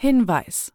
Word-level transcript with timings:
Hinweis 0.00 0.72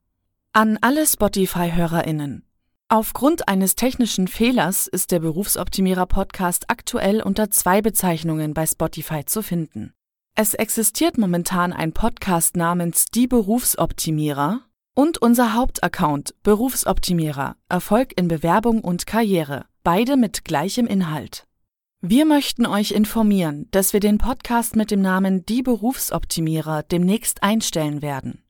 an 0.52 0.78
alle 0.82 1.06
Spotify-HörerInnen. 1.06 2.46
Aufgrund 2.90 3.48
eines 3.48 3.76
technischen 3.76 4.28
Fehlers 4.28 4.88
ist 4.88 5.12
der 5.12 5.22
Berufsoptimierer 5.22 6.08
Podcast 6.08 6.70
aktuell 6.70 7.22
unter 7.22 7.50
zwei 7.50 7.82
Bezeichnungen 7.82 8.54
bei 8.54 8.66
Spotify 8.66 9.24
zu 9.24 9.42
finden. 9.42 9.94
Es 10.36 10.54
existiert 10.56 11.18
momentan 11.18 11.72
ein 11.72 11.94
Podcast 11.94 12.58
namens 12.58 13.06
Die 13.06 13.28
Berufsoptimierer 13.28 14.60
und 14.94 15.20
unser 15.20 15.54
Hauptaccount 15.54 16.36
Berufsoptimierer 16.44 17.56
Erfolg 17.70 18.12
in 18.18 18.28
Bewerbung 18.28 18.82
und 18.82 19.08
Karriere, 19.08 19.68
beide 19.86 20.18
mit 20.18 20.44
gleichem 20.44 20.86
Inhalt. 20.86 21.48
Wir 22.02 22.26
möchten 22.26 22.66
euch 22.66 22.92
informieren, 22.92 23.70
dass 23.72 23.94
wir 23.94 24.02
den 24.02 24.18
Podcast 24.18 24.76
mit 24.76 24.92
dem 24.92 25.02
Namen 25.02 25.46
Die 25.46 25.64
Berufsoptimierer 25.64 26.84
demnächst 26.84 27.42
einstellen 27.42 28.02
werden. 28.02 28.43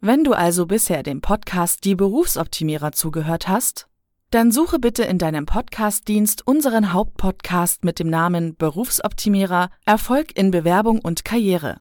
Wenn 0.00 0.22
du 0.22 0.32
also 0.32 0.66
bisher 0.66 1.02
dem 1.02 1.20
Podcast 1.20 1.84
Die 1.84 1.96
Berufsoptimierer 1.96 2.92
zugehört 2.92 3.48
hast, 3.48 3.88
dann 4.30 4.52
suche 4.52 4.78
bitte 4.78 5.02
in 5.02 5.18
deinem 5.18 5.44
Podcastdienst 5.44 6.46
unseren 6.46 6.92
Hauptpodcast 6.92 7.82
mit 7.82 7.98
dem 7.98 8.08
Namen 8.08 8.54
Berufsoptimierer 8.54 9.70
Erfolg 9.84 10.38
in 10.38 10.52
Bewerbung 10.52 11.00
und 11.00 11.24
Karriere 11.24 11.80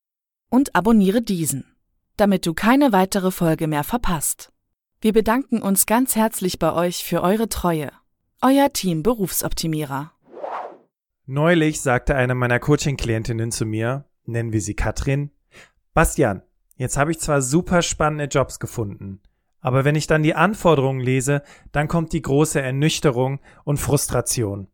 und 0.49 0.73
abonniere 0.73 1.21
diesen, 1.21 1.75
damit 2.15 2.47
du 2.47 2.55
keine 2.55 2.91
weitere 2.91 3.29
Folge 3.29 3.67
mehr 3.67 3.83
verpasst. 3.83 4.51
Wir 4.99 5.13
bedanken 5.13 5.61
uns 5.61 5.85
ganz 5.85 6.15
herzlich 6.15 6.57
bei 6.57 6.73
euch 6.73 7.03
für 7.03 7.21
eure 7.21 7.49
Treue. 7.49 7.91
Euer 8.41 8.73
Team 8.73 9.03
Berufsoptimierer. 9.03 10.11
Neulich 11.27 11.81
sagte 11.81 12.15
eine 12.15 12.33
meiner 12.33 12.59
Coaching-Klientinnen 12.59 13.51
zu 13.51 13.67
mir, 13.67 14.05
nennen 14.25 14.53
wir 14.53 14.61
sie 14.61 14.73
Katrin, 14.73 15.29
Bastian, 15.93 16.41
Jetzt 16.77 16.97
habe 16.97 17.11
ich 17.11 17.19
zwar 17.19 17.41
super 17.41 17.81
spannende 17.81 18.25
Jobs 18.25 18.59
gefunden, 18.59 19.19
aber 19.59 19.83
wenn 19.83 19.95
ich 19.95 20.07
dann 20.07 20.23
die 20.23 20.35
Anforderungen 20.35 21.01
lese, 21.01 21.41
dann 21.71 21.87
kommt 21.87 22.13
die 22.13 22.21
große 22.21 22.61
Ernüchterung 22.61 23.39
und 23.63 23.77
Frustration. 23.77 24.67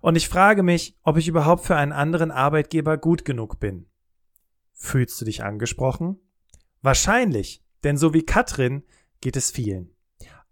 Und 0.00 0.16
ich 0.16 0.28
frage 0.28 0.62
mich, 0.62 0.96
ob 1.02 1.16
ich 1.16 1.28
überhaupt 1.28 1.64
für 1.64 1.76
einen 1.76 1.92
anderen 1.92 2.30
Arbeitgeber 2.30 2.98
gut 2.98 3.24
genug 3.24 3.58
bin. 3.58 3.86
Fühlst 4.74 5.20
du 5.20 5.24
dich 5.24 5.42
angesprochen? 5.42 6.20
Wahrscheinlich, 6.82 7.64
denn 7.82 7.96
so 7.96 8.14
wie 8.14 8.24
Katrin 8.24 8.84
geht 9.20 9.36
es 9.36 9.50
vielen. 9.50 9.90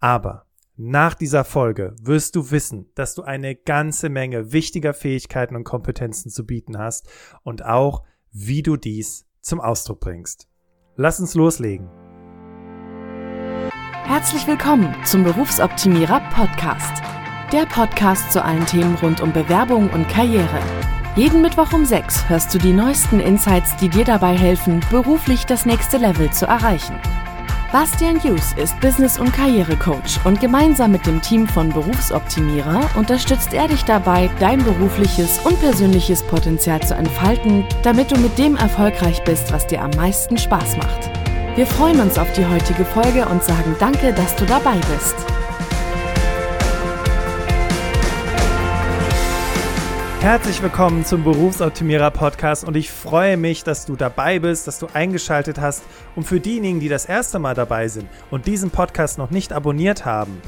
Aber 0.00 0.46
nach 0.76 1.14
dieser 1.14 1.44
Folge 1.44 1.94
wirst 2.00 2.36
du 2.36 2.50
wissen, 2.50 2.90
dass 2.94 3.14
du 3.14 3.22
eine 3.22 3.54
ganze 3.54 4.08
Menge 4.08 4.52
wichtiger 4.52 4.94
Fähigkeiten 4.94 5.56
und 5.56 5.64
Kompetenzen 5.64 6.30
zu 6.30 6.44
bieten 6.44 6.76
hast 6.78 7.08
und 7.42 7.64
auch, 7.64 8.04
wie 8.30 8.62
du 8.62 8.76
dies 8.76 9.26
zum 9.40 9.60
Ausdruck 9.60 10.00
bringst. 10.00 10.48
Lass 10.98 11.20
uns 11.20 11.34
loslegen. 11.34 11.88
Herzlich 14.04 14.46
willkommen 14.46 14.94
zum 15.04 15.24
Berufsoptimierer 15.24 16.20
Podcast. 16.30 17.02
Der 17.52 17.66
Podcast 17.66 18.32
zu 18.32 18.42
allen 18.42 18.64
Themen 18.64 18.94
rund 19.02 19.20
um 19.20 19.30
Bewerbung 19.30 19.90
und 19.90 20.08
Karriere. 20.08 20.58
Jeden 21.14 21.42
Mittwoch 21.42 21.74
um 21.74 21.84
6 21.84 22.30
hörst 22.30 22.54
du 22.54 22.58
die 22.58 22.72
neuesten 22.72 23.20
Insights, 23.20 23.76
die 23.76 23.90
dir 23.90 24.06
dabei 24.06 24.38
helfen, 24.38 24.80
beruflich 24.90 25.44
das 25.44 25.66
nächste 25.66 25.98
Level 25.98 26.30
zu 26.30 26.46
erreichen. 26.46 26.98
Bastian 27.72 28.22
Hughes 28.22 28.52
ist 28.56 28.78
Business- 28.80 29.18
und 29.18 29.32
Karrierecoach 29.32 30.24
und 30.24 30.40
gemeinsam 30.40 30.92
mit 30.92 31.04
dem 31.04 31.20
Team 31.20 31.48
von 31.48 31.70
Berufsoptimierer 31.70 32.88
unterstützt 32.94 33.52
er 33.52 33.66
dich 33.66 33.84
dabei, 33.84 34.30
dein 34.38 34.62
berufliches 34.62 35.40
und 35.44 35.58
persönliches 35.60 36.22
Potenzial 36.22 36.80
zu 36.80 36.94
entfalten, 36.94 37.64
damit 37.82 38.12
du 38.12 38.18
mit 38.18 38.38
dem 38.38 38.56
erfolgreich 38.56 39.22
bist, 39.24 39.52
was 39.52 39.66
dir 39.66 39.82
am 39.82 39.90
meisten 39.90 40.38
Spaß 40.38 40.76
macht. 40.76 41.10
Wir 41.56 41.66
freuen 41.66 42.00
uns 42.00 42.18
auf 42.18 42.30
die 42.32 42.46
heutige 42.46 42.84
Folge 42.84 43.26
und 43.26 43.42
sagen 43.42 43.74
danke, 43.80 44.12
dass 44.12 44.36
du 44.36 44.46
dabei 44.46 44.76
bist. 44.94 45.35
Herzlich 50.26 50.60
willkommen 50.60 51.04
zum 51.04 51.22
Berufsoptimierer 51.22 52.10
Podcast 52.10 52.64
und 52.64 52.76
ich 52.76 52.90
freue 52.90 53.36
mich, 53.36 53.62
dass 53.62 53.86
du 53.86 53.94
dabei 53.94 54.40
bist, 54.40 54.66
dass 54.66 54.80
du 54.80 54.88
eingeschaltet 54.92 55.60
hast 55.60 55.84
und 56.16 56.24
für 56.24 56.40
diejenigen, 56.40 56.80
die 56.80 56.88
das 56.88 57.06
erste 57.06 57.38
Mal 57.38 57.54
dabei 57.54 57.86
sind 57.86 58.08
und 58.32 58.46
diesen 58.46 58.70
Podcast 58.70 59.18
noch 59.18 59.30
nicht 59.30 59.52
abonniert 59.52 60.04
haben, 60.04 60.42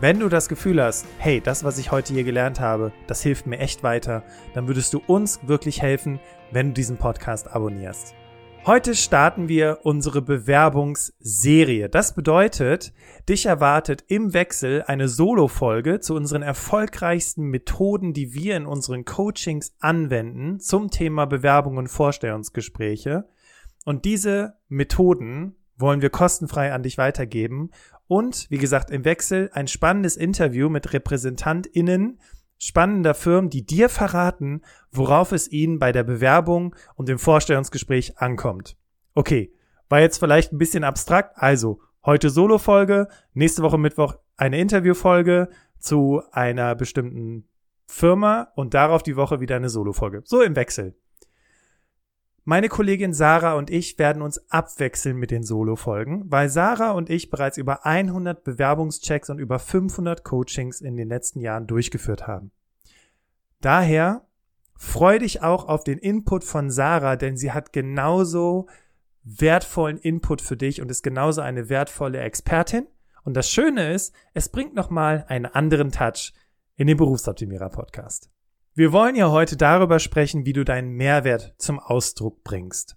wenn 0.00 0.18
du 0.18 0.28
das 0.28 0.48
Gefühl 0.48 0.82
hast, 0.82 1.06
hey, 1.18 1.40
das, 1.40 1.62
was 1.62 1.78
ich 1.78 1.92
heute 1.92 2.12
hier 2.12 2.24
gelernt 2.24 2.58
habe, 2.58 2.90
das 3.06 3.22
hilft 3.22 3.46
mir 3.46 3.60
echt 3.60 3.84
weiter, 3.84 4.24
dann 4.52 4.66
würdest 4.66 4.92
du 4.94 5.02
uns 5.06 5.38
wirklich 5.46 5.80
helfen, 5.80 6.18
wenn 6.50 6.70
du 6.70 6.72
diesen 6.72 6.96
Podcast 6.96 7.54
abonnierst. 7.54 8.16
Heute 8.66 8.94
starten 8.94 9.48
wir 9.48 9.78
unsere 9.84 10.20
Bewerbungsserie. 10.20 11.88
Das 11.88 12.14
bedeutet, 12.14 12.92
dich 13.26 13.46
erwartet 13.46 14.04
im 14.08 14.34
Wechsel 14.34 14.82
eine 14.82 15.08
Solo-Folge 15.08 16.00
zu 16.00 16.14
unseren 16.14 16.42
erfolgreichsten 16.42 17.44
Methoden, 17.44 18.12
die 18.12 18.34
wir 18.34 18.58
in 18.58 18.66
unseren 18.66 19.06
Coachings 19.06 19.72
anwenden 19.80 20.60
zum 20.60 20.90
Thema 20.90 21.24
Bewerbung 21.24 21.78
und 21.78 21.88
Vorstellungsgespräche. 21.88 23.26
Und 23.86 24.04
diese 24.04 24.58
Methoden 24.68 25.56
wollen 25.78 26.02
wir 26.02 26.10
kostenfrei 26.10 26.74
an 26.74 26.82
dich 26.82 26.98
weitergeben. 26.98 27.70
Und 28.08 28.46
wie 28.50 28.58
gesagt, 28.58 28.90
im 28.90 29.06
Wechsel 29.06 29.48
ein 29.54 29.68
spannendes 29.68 30.18
Interview 30.18 30.68
mit 30.68 30.92
RepräsentantInnen 30.92 32.18
spannender 32.60 33.14
Firmen, 33.14 33.50
die 33.50 33.64
dir 33.64 33.88
verraten, 33.88 34.60
worauf 34.92 35.32
es 35.32 35.50
ihnen 35.50 35.78
bei 35.78 35.90
der 35.90 36.04
Bewerbung 36.04 36.76
und 36.94 37.08
dem 37.08 37.18
Vorstellungsgespräch 37.18 38.18
ankommt. 38.18 38.76
Okay, 39.14 39.52
war 39.88 40.00
jetzt 40.00 40.18
vielleicht 40.18 40.52
ein 40.52 40.58
bisschen 40.58 40.84
abstrakt, 40.84 41.36
also 41.36 41.80
heute 42.04 42.30
Solo-Folge, 42.30 43.08
nächste 43.32 43.62
Woche 43.62 43.78
Mittwoch 43.78 44.14
eine 44.36 44.60
Interview-Folge 44.60 45.48
zu 45.78 46.22
einer 46.32 46.74
bestimmten 46.74 47.48
Firma 47.86 48.52
und 48.54 48.74
darauf 48.74 49.02
die 49.02 49.16
Woche 49.16 49.40
wieder 49.40 49.56
eine 49.56 49.70
Solo-Folge. 49.70 50.22
So 50.24 50.42
im 50.42 50.54
Wechsel. 50.54 50.94
Meine 52.44 52.68
Kollegin 52.68 53.12
Sarah 53.12 53.54
und 53.54 53.70
ich 53.70 53.98
werden 53.98 54.22
uns 54.22 54.50
abwechseln 54.50 55.16
mit 55.16 55.30
den 55.30 55.42
Solo-Folgen, 55.42 56.24
weil 56.30 56.48
Sarah 56.48 56.92
und 56.92 57.10
ich 57.10 57.28
bereits 57.28 57.58
über 57.58 57.84
100 57.84 58.42
Bewerbungschecks 58.42 59.28
und 59.28 59.38
über 59.38 59.58
500 59.58 60.24
Coachings 60.24 60.80
in 60.80 60.96
den 60.96 61.08
letzten 61.08 61.40
Jahren 61.40 61.66
durchgeführt 61.66 62.26
haben. 62.26 62.50
Daher 63.60 64.26
freu 64.74 65.18
dich 65.18 65.42
auch 65.42 65.68
auf 65.68 65.84
den 65.84 65.98
Input 65.98 66.42
von 66.42 66.70
Sarah, 66.70 67.16
denn 67.16 67.36
sie 67.36 67.52
hat 67.52 67.74
genauso 67.74 68.68
wertvollen 69.22 69.98
Input 69.98 70.40
für 70.40 70.56
dich 70.56 70.80
und 70.80 70.90
ist 70.90 71.02
genauso 71.02 71.42
eine 71.42 71.68
wertvolle 71.68 72.20
Expertin. 72.20 72.86
Und 73.22 73.34
das 73.34 73.50
Schöne 73.50 73.92
ist, 73.92 74.14
es 74.32 74.48
bringt 74.48 74.74
nochmal 74.74 75.26
einen 75.28 75.44
anderen 75.44 75.92
Touch 75.92 76.32
in 76.76 76.86
den 76.86 76.96
Berufsoptimierer 76.96 77.68
Podcast. 77.68 78.30
Wir 78.74 78.92
wollen 78.92 79.16
ja 79.16 79.30
heute 79.30 79.56
darüber 79.56 79.98
sprechen, 79.98 80.46
wie 80.46 80.52
du 80.52 80.64
deinen 80.64 80.92
Mehrwert 80.92 81.54
zum 81.58 81.80
Ausdruck 81.80 82.44
bringst. 82.44 82.96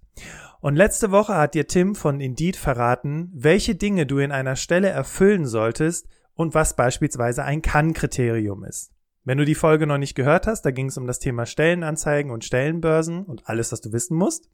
Und 0.61 0.75
letzte 0.75 1.11
Woche 1.11 1.35
hat 1.35 1.55
dir 1.55 1.67
Tim 1.67 1.95
von 1.95 2.21
Indeed 2.21 2.55
verraten, 2.55 3.31
welche 3.33 3.73
Dinge 3.73 4.05
du 4.05 4.19
in 4.19 4.31
einer 4.31 4.55
Stelle 4.55 4.89
erfüllen 4.89 5.47
solltest 5.47 6.07
und 6.35 6.53
was 6.53 6.75
beispielsweise 6.75 7.43
ein 7.43 7.63
Kann-Kriterium 7.63 8.63
ist. 8.63 8.91
Wenn 9.23 9.39
du 9.39 9.45
die 9.45 9.55
Folge 9.55 9.87
noch 9.87 9.97
nicht 9.97 10.15
gehört 10.15 10.45
hast, 10.45 10.61
da 10.61 10.71
ging 10.71 10.87
es 10.87 10.97
um 10.97 11.07
das 11.07 11.19
Thema 11.19 11.45
Stellenanzeigen 11.45 12.31
und 12.31 12.45
Stellenbörsen 12.45 13.25
und 13.25 13.49
alles, 13.49 13.71
was 13.71 13.81
du 13.81 13.91
wissen 13.91 14.15
musst, 14.15 14.49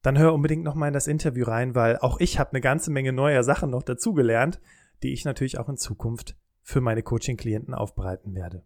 dann 0.00 0.18
hör 0.18 0.32
unbedingt 0.32 0.64
noch 0.64 0.74
mal 0.74 0.88
in 0.88 0.94
das 0.94 1.06
Interview 1.06 1.44
rein, 1.44 1.74
weil 1.74 1.98
auch 1.98 2.18
ich 2.18 2.38
habe 2.38 2.52
eine 2.52 2.60
ganze 2.60 2.90
Menge 2.90 3.12
neuer 3.12 3.42
Sachen 3.42 3.70
noch 3.70 3.82
dazugelernt, 3.82 4.60
die 5.02 5.12
ich 5.12 5.24
natürlich 5.24 5.58
auch 5.58 5.68
in 5.68 5.76
Zukunft 5.76 6.34
für 6.62 6.80
meine 6.80 7.02
Coaching-Klienten 7.02 7.74
aufbereiten 7.74 8.34
werde. 8.34 8.64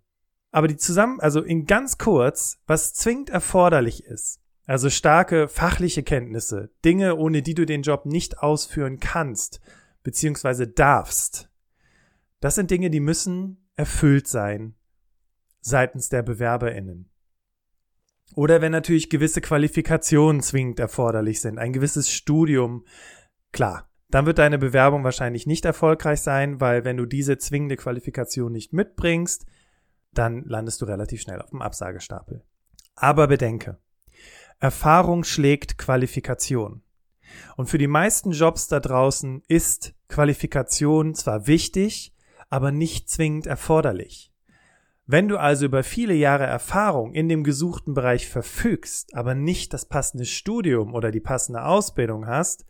Aber 0.52 0.68
die 0.68 0.76
zusammen, 0.76 1.18
also 1.18 1.42
in 1.42 1.64
ganz 1.64 1.98
kurz, 1.98 2.58
was 2.66 2.92
zwingend 2.92 3.30
erforderlich 3.30 4.04
ist, 4.04 4.40
also 4.66 4.90
starke 4.90 5.48
fachliche 5.48 6.02
Kenntnisse, 6.02 6.70
Dinge, 6.84 7.16
ohne 7.16 7.42
die 7.42 7.54
du 7.54 7.64
den 7.64 7.82
Job 7.82 8.06
nicht 8.06 8.38
ausführen 8.38 9.00
kannst, 9.00 9.60
beziehungsweise 10.02 10.68
darfst, 10.68 11.50
das 12.40 12.54
sind 12.54 12.70
Dinge, 12.70 12.90
die 12.90 13.00
müssen 13.00 13.66
erfüllt 13.76 14.28
sein 14.28 14.74
seitens 15.60 16.08
der 16.08 16.22
BewerberInnen. 16.22 17.08
Oder 18.34 18.60
wenn 18.60 18.72
natürlich 18.72 19.10
gewisse 19.10 19.40
Qualifikationen 19.40 20.42
zwingend 20.42 20.80
erforderlich 20.80 21.40
sind, 21.40 21.58
ein 21.58 21.72
gewisses 21.72 22.10
Studium, 22.10 22.84
klar, 23.52 23.88
dann 24.10 24.26
wird 24.26 24.38
deine 24.38 24.58
Bewerbung 24.58 25.04
wahrscheinlich 25.04 25.46
nicht 25.46 25.64
erfolgreich 25.64 26.20
sein, 26.20 26.60
weil 26.60 26.84
wenn 26.84 26.96
du 26.96 27.06
diese 27.06 27.38
zwingende 27.38 27.76
Qualifikation 27.76 28.52
nicht 28.52 28.72
mitbringst, 28.72 29.46
dann 30.12 30.44
landest 30.44 30.80
du 30.80 30.84
relativ 30.84 31.20
schnell 31.20 31.40
auf 31.40 31.50
dem 31.50 31.62
Absagestapel. 31.62 32.42
Aber 32.96 33.26
bedenke, 33.26 33.78
Erfahrung 34.58 35.24
schlägt 35.24 35.78
Qualifikation. 35.78 36.82
Und 37.56 37.66
für 37.66 37.78
die 37.78 37.86
meisten 37.86 38.32
Jobs 38.32 38.68
da 38.68 38.78
draußen 38.78 39.42
ist 39.48 39.94
Qualifikation 40.08 41.14
zwar 41.14 41.46
wichtig, 41.46 42.14
aber 42.50 42.70
nicht 42.70 43.08
zwingend 43.08 43.46
erforderlich. 43.46 44.30
Wenn 45.06 45.28
du 45.28 45.38
also 45.38 45.64
über 45.64 45.82
viele 45.82 46.14
Jahre 46.14 46.44
Erfahrung 46.44 47.12
in 47.14 47.28
dem 47.28 47.42
gesuchten 47.42 47.94
Bereich 47.94 48.28
verfügst, 48.28 49.14
aber 49.14 49.34
nicht 49.34 49.72
das 49.72 49.86
passende 49.86 50.26
Studium 50.26 50.94
oder 50.94 51.10
die 51.10 51.20
passende 51.20 51.64
Ausbildung 51.64 52.26
hast, 52.26 52.66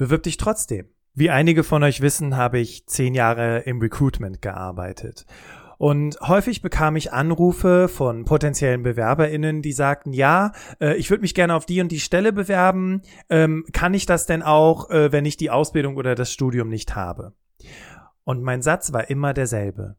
Bewirb 0.00 0.22
dich 0.22 0.38
trotzdem. 0.38 0.88
Wie 1.12 1.28
einige 1.28 1.62
von 1.62 1.82
euch 1.82 2.00
wissen, 2.00 2.34
habe 2.34 2.58
ich 2.58 2.86
zehn 2.86 3.14
Jahre 3.14 3.58
im 3.66 3.82
Recruitment 3.82 4.40
gearbeitet. 4.40 5.26
Und 5.80 6.20
häufig 6.20 6.60
bekam 6.60 6.94
ich 6.96 7.14
Anrufe 7.14 7.88
von 7.88 8.26
potenziellen 8.26 8.82
BewerberInnen, 8.82 9.62
die 9.62 9.72
sagten, 9.72 10.12
ja, 10.12 10.52
äh, 10.78 10.94
ich 10.96 11.08
würde 11.08 11.22
mich 11.22 11.34
gerne 11.34 11.54
auf 11.54 11.64
die 11.64 11.80
und 11.80 11.90
die 11.90 12.00
Stelle 12.00 12.34
bewerben. 12.34 13.00
Ähm, 13.30 13.64
kann 13.72 13.94
ich 13.94 14.04
das 14.04 14.26
denn 14.26 14.42
auch, 14.42 14.90
äh, 14.90 15.10
wenn 15.10 15.24
ich 15.24 15.38
die 15.38 15.48
Ausbildung 15.48 15.96
oder 15.96 16.14
das 16.14 16.34
Studium 16.34 16.68
nicht 16.68 16.96
habe? 16.96 17.32
Und 18.24 18.42
mein 18.42 18.60
Satz 18.60 18.92
war 18.92 19.08
immer 19.08 19.32
derselbe. 19.32 19.96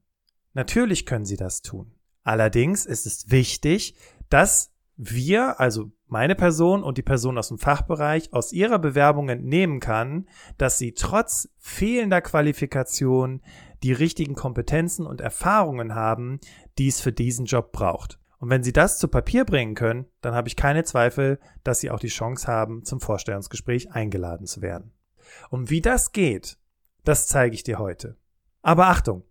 Natürlich 0.53 1.07
können 1.07 1.25
Sie 1.25 1.35
das 1.35 1.63
tun. 1.63 1.95
Allerdings 2.21 2.85
ist 2.85 3.07
es 3.07 3.31
wichtig, 3.31 3.95
dass 4.29 4.71
wir, 4.97 5.59
also 5.59 5.91
meine 6.11 6.35
Person 6.35 6.83
und 6.83 6.97
die 6.97 7.03
Person 7.03 7.37
aus 7.37 7.47
dem 7.47 7.57
Fachbereich, 7.57 8.33
aus 8.33 8.51
ihrer 8.51 8.79
Bewerbung 8.79 9.29
entnehmen 9.29 9.79
kann, 9.79 10.27
dass 10.57 10.77
sie 10.77 10.93
trotz 10.93 11.49
fehlender 11.57 12.19
Qualifikation 12.21 13.41
die 13.81 13.93
richtigen 13.93 14.35
Kompetenzen 14.35 15.07
und 15.07 15.21
Erfahrungen 15.21 15.95
haben, 15.95 16.41
die 16.77 16.89
es 16.89 16.99
für 16.99 17.13
diesen 17.13 17.45
Job 17.45 17.71
braucht. 17.71 18.19
Und 18.39 18.49
wenn 18.49 18.61
sie 18.61 18.73
das 18.73 18.97
zu 18.99 19.07
Papier 19.07 19.45
bringen 19.45 19.73
können, 19.73 20.05
dann 20.19 20.35
habe 20.35 20.49
ich 20.49 20.57
keine 20.57 20.83
Zweifel, 20.83 21.39
dass 21.63 21.79
sie 21.79 21.89
auch 21.89 21.99
die 21.99 22.07
Chance 22.07 22.45
haben, 22.45 22.83
zum 22.83 22.99
Vorstellungsgespräch 22.99 23.93
eingeladen 23.93 24.47
zu 24.47 24.61
werden. 24.61 24.91
Und 25.49 25.69
wie 25.69 25.81
das 25.81 26.11
geht, 26.11 26.57
das 27.05 27.27
zeige 27.27 27.55
ich 27.55 27.63
dir 27.63 27.79
heute. 27.79 28.17
Aber 28.61 28.87
Achtung, 28.87 29.23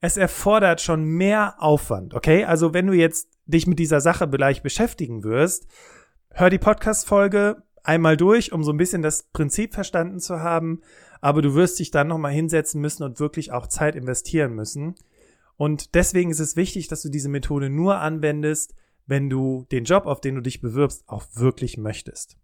es 0.00 0.16
erfordert 0.16 0.80
schon 0.80 1.04
mehr 1.04 1.56
Aufwand, 1.58 2.14
okay? 2.14 2.44
Also 2.44 2.72
wenn 2.74 2.86
du 2.86 2.92
jetzt 2.92 3.28
dich 3.46 3.66
mit 3.66 3.80
dieser 3.80 4.00
Sache 4.00 4.28
vielleicht 4.30 4.62
beschäftigen 4.62 5.24
wirst, 5.24 5.66
hör 6.30 6.50
die 6.50 6.58
Podcast-Folge 6.58 7.62
einmal 7.82 8.16
durch, 8.16 8.52
um 8.52 8.64
so 8.64 8.72
ein 8.72 8.76
bisschen 8.76 9.02
das 9.02 9.24
Prinzip 9.32 9.74
verstanden 9.74 10.20
zu 10.20 10.40
haben, 10.40 10.82
aber 11.20 11.42
du 11.42 11.54
wirst 11.54 11.78
dich 11.78 11.90
dann 11.90 12.08
nochmal 12.08 12.32
hinsetzen 12.32 12.80
müssen 12.80 13.02
und 13.02 13.20
wirklich 13.20 13.52
auch 13.52 13.66
Zeit 13.66 13.96
investieren 13.96 14.54
müssen. 14.54 14.94
Und 15.56 15.94
deswegen 15.94 16.30
ist 16.30 16.40
es 16.40 16.56
wichtig, 16.56 16.88
dass 16.88 17.02
du 17.02 17.08
diese 17.08 17.28
Methode 17.28 17.70
nur 17.70 17.98
anwendest, 17.98 18.74
wenn 19.06 19.30
du 19.30 19.66
den 19.72 19.84
Job, 19.84 20.06
auf 20.06 20.20
den 20.20 20.36
du 20.36 20.40
dich 20.42 20.60
bewirbst, 20.60 21.04
auch 21.06 21.24
wirklich 21.34 21.78
möchtest. 21.78 22.36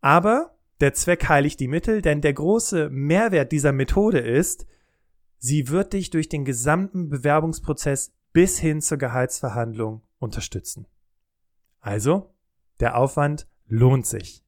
Aber 0.00 0.54
der 0.80 0.94
Zweck 0.94 1.28
heiligt 1.28 1.60
die 1.60 1.68
Mittel, 1.68 2.02
denn 2.02 2.20
der 2.20 2.32
große 2.32 2.88
Mehrwert 2.90 3.52
dieser 3.52 3.72
Methode 3.72 4.18
ist, 4.18 4.66
Sie 5.38 5.68
wird 5.68 5.92
dich 5.92 6.08
durch 6.08 6.30
den 6.30 6.46
gesamten 6.46 7.10
Bewerbungsprozess 7.10 8.14
bis 8.32 8.58
hin 8.58 8.80
zur 8.80 8.96
Gehaltsverhandlung 8.96 10.00
unterstützen. 10.18 10.86
Also, 11.80 12.33
der 12.84 12.98
Aufwand 12.98 13.46
lohnt 13.66 14.06
sich. 14.06 14.44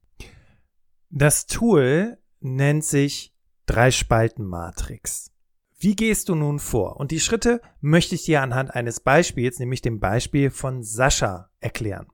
Das 1.09 1.47
Tool 1.47 2.19
nennt 2.39 2.85
sich 2.85 3.33
Drei-Spalten-Matrix. 3.65 5.31
Wie 5.79 5.95
gehst 5.95 6.29
du 6.29 6.35
nun 6.35 6.59
vor? 6.59 6.97
Und 6.97 7.09
die 7.09 7.19
Schritte 7.19 7.61
möchte 7.81 8.13
ich 8.13 8.25
dir 8.25 8.43
anhand 8.43 8.75
eines 8.75 8.99
Beispiels, 8.99 9.57
nämlich 9.57 9.81
dem 9.81 9.99
Beispiel 9.99 10.51
von 10.51 10.83
Sascha, 10.83 11.49
erklären. 11.61 12.05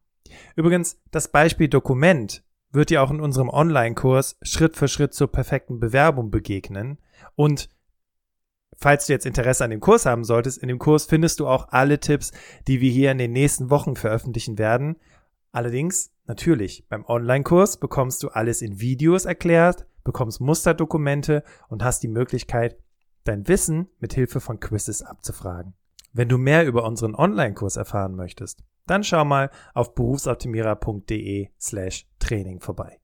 Übrigens, 0.56 0.98
das 1.12 1.28
Beispiel 1.28 1.68
Dokument 1.68 2.46
wird 2.72 2.90
dir 2.90 3.04
auch 3.04 3.12
in 3.12 3.20
unserem 3.20 3.50
Online-Kurs 3.50 4.38
Schritt 4.44 4.78
für 4.78 4.88
Schritt 4.88 5.14
zur 5.14 5.30
perfekten 5.30 5.82
Bewerbung 5.82 6.32
begegnen. 6.32 7.00
Und 7.36 7.68
falls 8.78 9.08
du 9.08 9.14
jetzt 9.14 9.26
Interesse 9.26 9.66
an 9.66 9.72
dem 9.72 9.82
Kurs 9.82 10.06
haben 10.06 10.24
solltest, 10.24 10.60
in 10.60 10.70
dem 10.70 10.80
Kurs 10.80 11.06
findest 11.06 11.42
du 11.42 11.48
auch 11.48 11.68
alle 11.70 12.00
Tipps, 12.00 12.32
die 12.70 12.80
wir 12.80 12.92
hier 12.92 13.12
in 13.12 13.18
den 13.18 13.34
nächsten 13.34 13.70
Wochen 13.70 13.98
veröffentlichen 13.98 14.58
werden. 14.58 14.96
Allerdings, 15.54 16.12
natürlich, 16.26 16.88
beim 16.90 17.06
Online-Kurs 17.06 17.78
bekommst 17.78 18.24
du 18.24 18.30
alles 18.30 18.64
in 18.64 18.80
Videos 18.80 19.26
erklärt, 19.26 19.86
bekommst 20.04 20.42
Musterdokumente 20.42 21.44
und 21.70 21.84
hast 21.84 22.02
die 22.02 22.08
Möglichkeit, 22.08 22.76
dein 23.24 23.48
Wissen 23.48 23.88
mit 24.00 24.16
Hilfe 24.16 24.40
von 24.40 24.60
Quizzes 24.60 25.04
abzufragen. 25.04 25.76
Wenn 26.12 26.28
du 26.28 26.40
mehr 26.40 26.66
über 26.66 26.84
unseren 26.86 27.14
Online-Kurs 27.14 27.78
erfahren 27.78 28.16
möchtest, 28.16 28.64
dann 28.88 29.04
schau 29.04 29.26
mal 29.26 29.52
auf 29.76 29.94
berufsoptimierer.de 29.94 31.50
slash 31.62 32.08
Training 32.18 32.60
vorbei. 32.60 33.00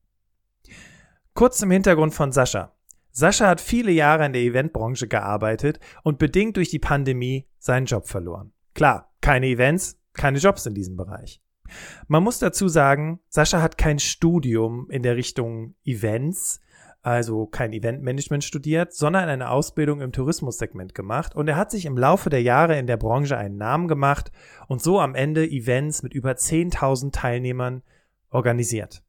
Kurz 1.34 1.58
zum 1.58 1.70
Hintergrund 1.70 2.14
von 2.14 2.32
Sascha. 2.32 2.74
Sascha 3.12 3.46
hat 3.46 3.60
viele 3.60 3.92
Jahre 3.92 4.26
in 4.26 4.32
der 4.32 4.42
Eventbranche 4.42 5.06
gearbeitet 5.06 5.78
und 6.02 6.18
bedingt 6.18 6.56
durch 6.56 6.70
die 6.70 6.80
Pandemie 6.80 7.48
seinen 7.60 7.86
Job 7.86 8.08
verloren. 8.08 8.52
Klar, 8.74 9.14
keine 9.20 9.46
Events, 9.46 10.00
keine 10.14 10.38
Jobs 10.38 10.66
in 10.66 10.74
diesem 10.74 10.96
Bereich. 10.96 11.40
Man 12.08 12.22
muss 12.22 12.38
dazu 12.38 12.68
sagen, 12.68 13.20
Sascha 13.28 13.62
hat 13.62 13.78
kein 13.78 13.98
Studium 13.98 14.88
in 14.90 15.02
der 15.02 15.16
Richtung 15.16 15.74
Events, 15.84 16.60
also 17.02 17.46
kein 17.46 17.72
Eventmanagement 17.72 18.44
studiert, 18.44 18.92
sondern 18.92 19.28
eine 19.28 19.50
Ausbildung 19.50 20.00
im 20.00 20.12
Tourismussegment 20.12 20.94
gemacht 20.94 21.34
und 21.34 21.48
er 21.48 21.56
hat 21.56 21.70
sich 21.70 21.86
im 21.86 21.96
Laufe 21.96 22.28
der 22.28 22.42
Jahre 22.42 22.78
in 22.78 22.86
der 22.86 22.98
Branche 22.98 23.36
einen 23.38 23.56
Namen 23.56 23.88
gemacht 23.88 24.30
und 24.68 24.82
so 24.82 25.00
am 25.00 25.14
Ende 25.14 25.48
Events 25.48 26.02
mit 26.02 26.12
über 26.12 26.32
10.000 26.32 27.12
Teilnehmern 27.12 27.82
organisiert. 28.30 29.02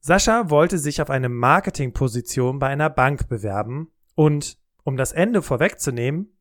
Sascha 0.00 0.50
wollte 0.50 0.78
sich 0.78 1.00
auf 1.00 1.10
eine 1.10 1.28
Marketingposition 1.28 2.58
bei 2.58 2.68
einer 2.68 2.90
Bank 2.90 3.28
bewerben 3.28 3.90
und, 4.14 4.58
um 4.82 4.96
das 4.96 5.12
Ende 5.12 5.40
vorwegzunehmen, 5.40 6.36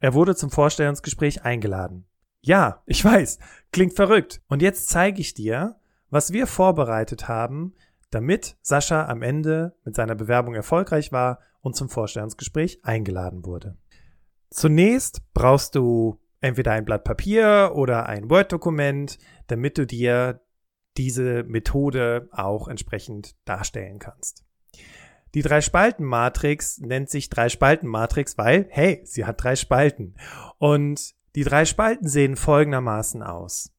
er 0.00 0.12
wurde 0.12 0.36
zum 0.36 0.50
Vorstellungsgespräch 0.50 1.42
eingeladen. 1.42 2.04
Ja, 2.40 2.82
ich 2.86 3.04
weiß, 3.04 3.38
klingt 3.72 3.94
verrückt. 3.94 4.40
Und 4.48 4.62
jetzt 4.62 4.88
zeige 4.88 5.20
ich 5.20 5.34
dir, 5.34 5.76
was 6.10 6.32
wir 6.32 6.46
vorbereitet 6.46 7.28
haben, 7.28 7.74
damit 8.10 8.56
Sascha 8.62 9.06
am 9.06 9.22
Ende 9.22 9.74
mit 9.84 9.96
seiner 9.96 10.14
Bewerbung 10.14 10.54
erfolgreich 10.54 11.12
war 11.12 11.40
und 11.60 11.74
zum 11.74 11.88
Vorstellungsgespräch 11.88 12.80
eingeladen 12.84 13.44
wurde. 13.44 13.76
Zunächst 14.50 15.22
brauchst 15.34 15.74
du 15.74 16.20
entweder 16.40 16.72
ein 16.72 16.84
Blatt 16.84 17.02
Papier 17.02 17.72
oder 17.74 18.06
ein 18.06 18.30
Word-Dokument, 18.30 19.18
damit 19.48 19.76
du 19.78 19.86
dir 19.86 20.40
diese 20.96 21.42
Methode 21.42 22.28
auch 22.30 22.68
entsprechend 22.68 23.34
darstellen 23.44 23.98
kannst. 23.98 24.44
Die 25.34 25.42
Drei-Spalten-Matrix 25.42 26.78
nennt 26.78 27.10
sich 27.10 27.28
Drei-Spalten-Matrix, 27.28 28.38
weil, 28.38 28.66
hey, 28.70 29.02
sie 29.04 29.26
hat 29.26 29.42
drei 29.42 29.56
Spalten. 29.56 30.14
Und 30.58 31.15
die 31.36 31.44
drei 31.44 31.64
Spalten 31.64 32.08
sehen 32.08 32.34
folgendermaßen 32.34 33.22
aus. 33.22 33.72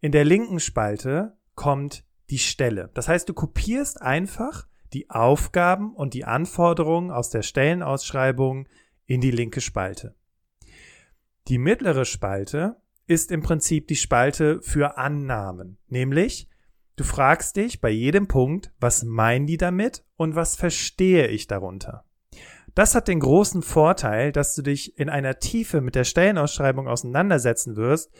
In 0.00 0.12
der 0.12 0.24
linken 0.24 0.60
Spalte 0.60 1.38
kommt 1.54 2.04
die 2.28 2.38
Stelle. 2.38 2.90
Das 2.92 3.08
heißt, 3.08 3.28
du 3.28 3.32
kopierst 3.32 4.02
einfach 4.02 4.66
die 4.92 5.08
Aufgaben 5.08 5.94
und 5.94 6.14
die 6.14 6.24
Anforderungen 6.24 7.10
aus 7.10 7.30
der 7.30 7.42
Stellenausschreibung 7.42 8.68
in 9.06 9.20
die 9.20 9.30
linke 9.30 9.60
Spalte. 9.60 10.14
Die 11.48 11.58
mittlere 11.58 12.04
Spalte 12.04 12.76
ist 13.06 13.30
im 13.30 13.42
Prinzip 13.42 13.86
die 13.86 13.96
Spalte 13.96 14.60
für 14.60 14.98
Annahmen, 14.98 15.78
nämlich 15.88 16.48
Du 16.96 17.04
fragst 17.04 17.56
dich 17.56 17.82
bei 17.82 17.90
jedem 17.90 18.26
Punkt, 18.26 18.72
was 18.80 19.04
meinen 19.04 19.46
die 19.46 19.58
damit 19.58 20.02
und 20.16 20.34
was 20.34 20.56
verstehe 20.56 21.26
ich 21.26 21.46
darunter? 21.46 22.06
Das 22.76 22.94
hat 22.94 23.08
den 23.08 23.20
großen 23.20 23.62
Vorteil, 23.62 24.32
dass 24.32 24.54
du 24.54 24.60
dich 24.60 24.98
in 24.98 25.08
einer 25.08 25.38
Tiefe 25.38 25.80
mit 25.80 25.94
der 25.94 26.04
Stellenausschreibung 26.04 26.88
auseinandersetzen 26.88 27.74
wirst, 27.74 28.12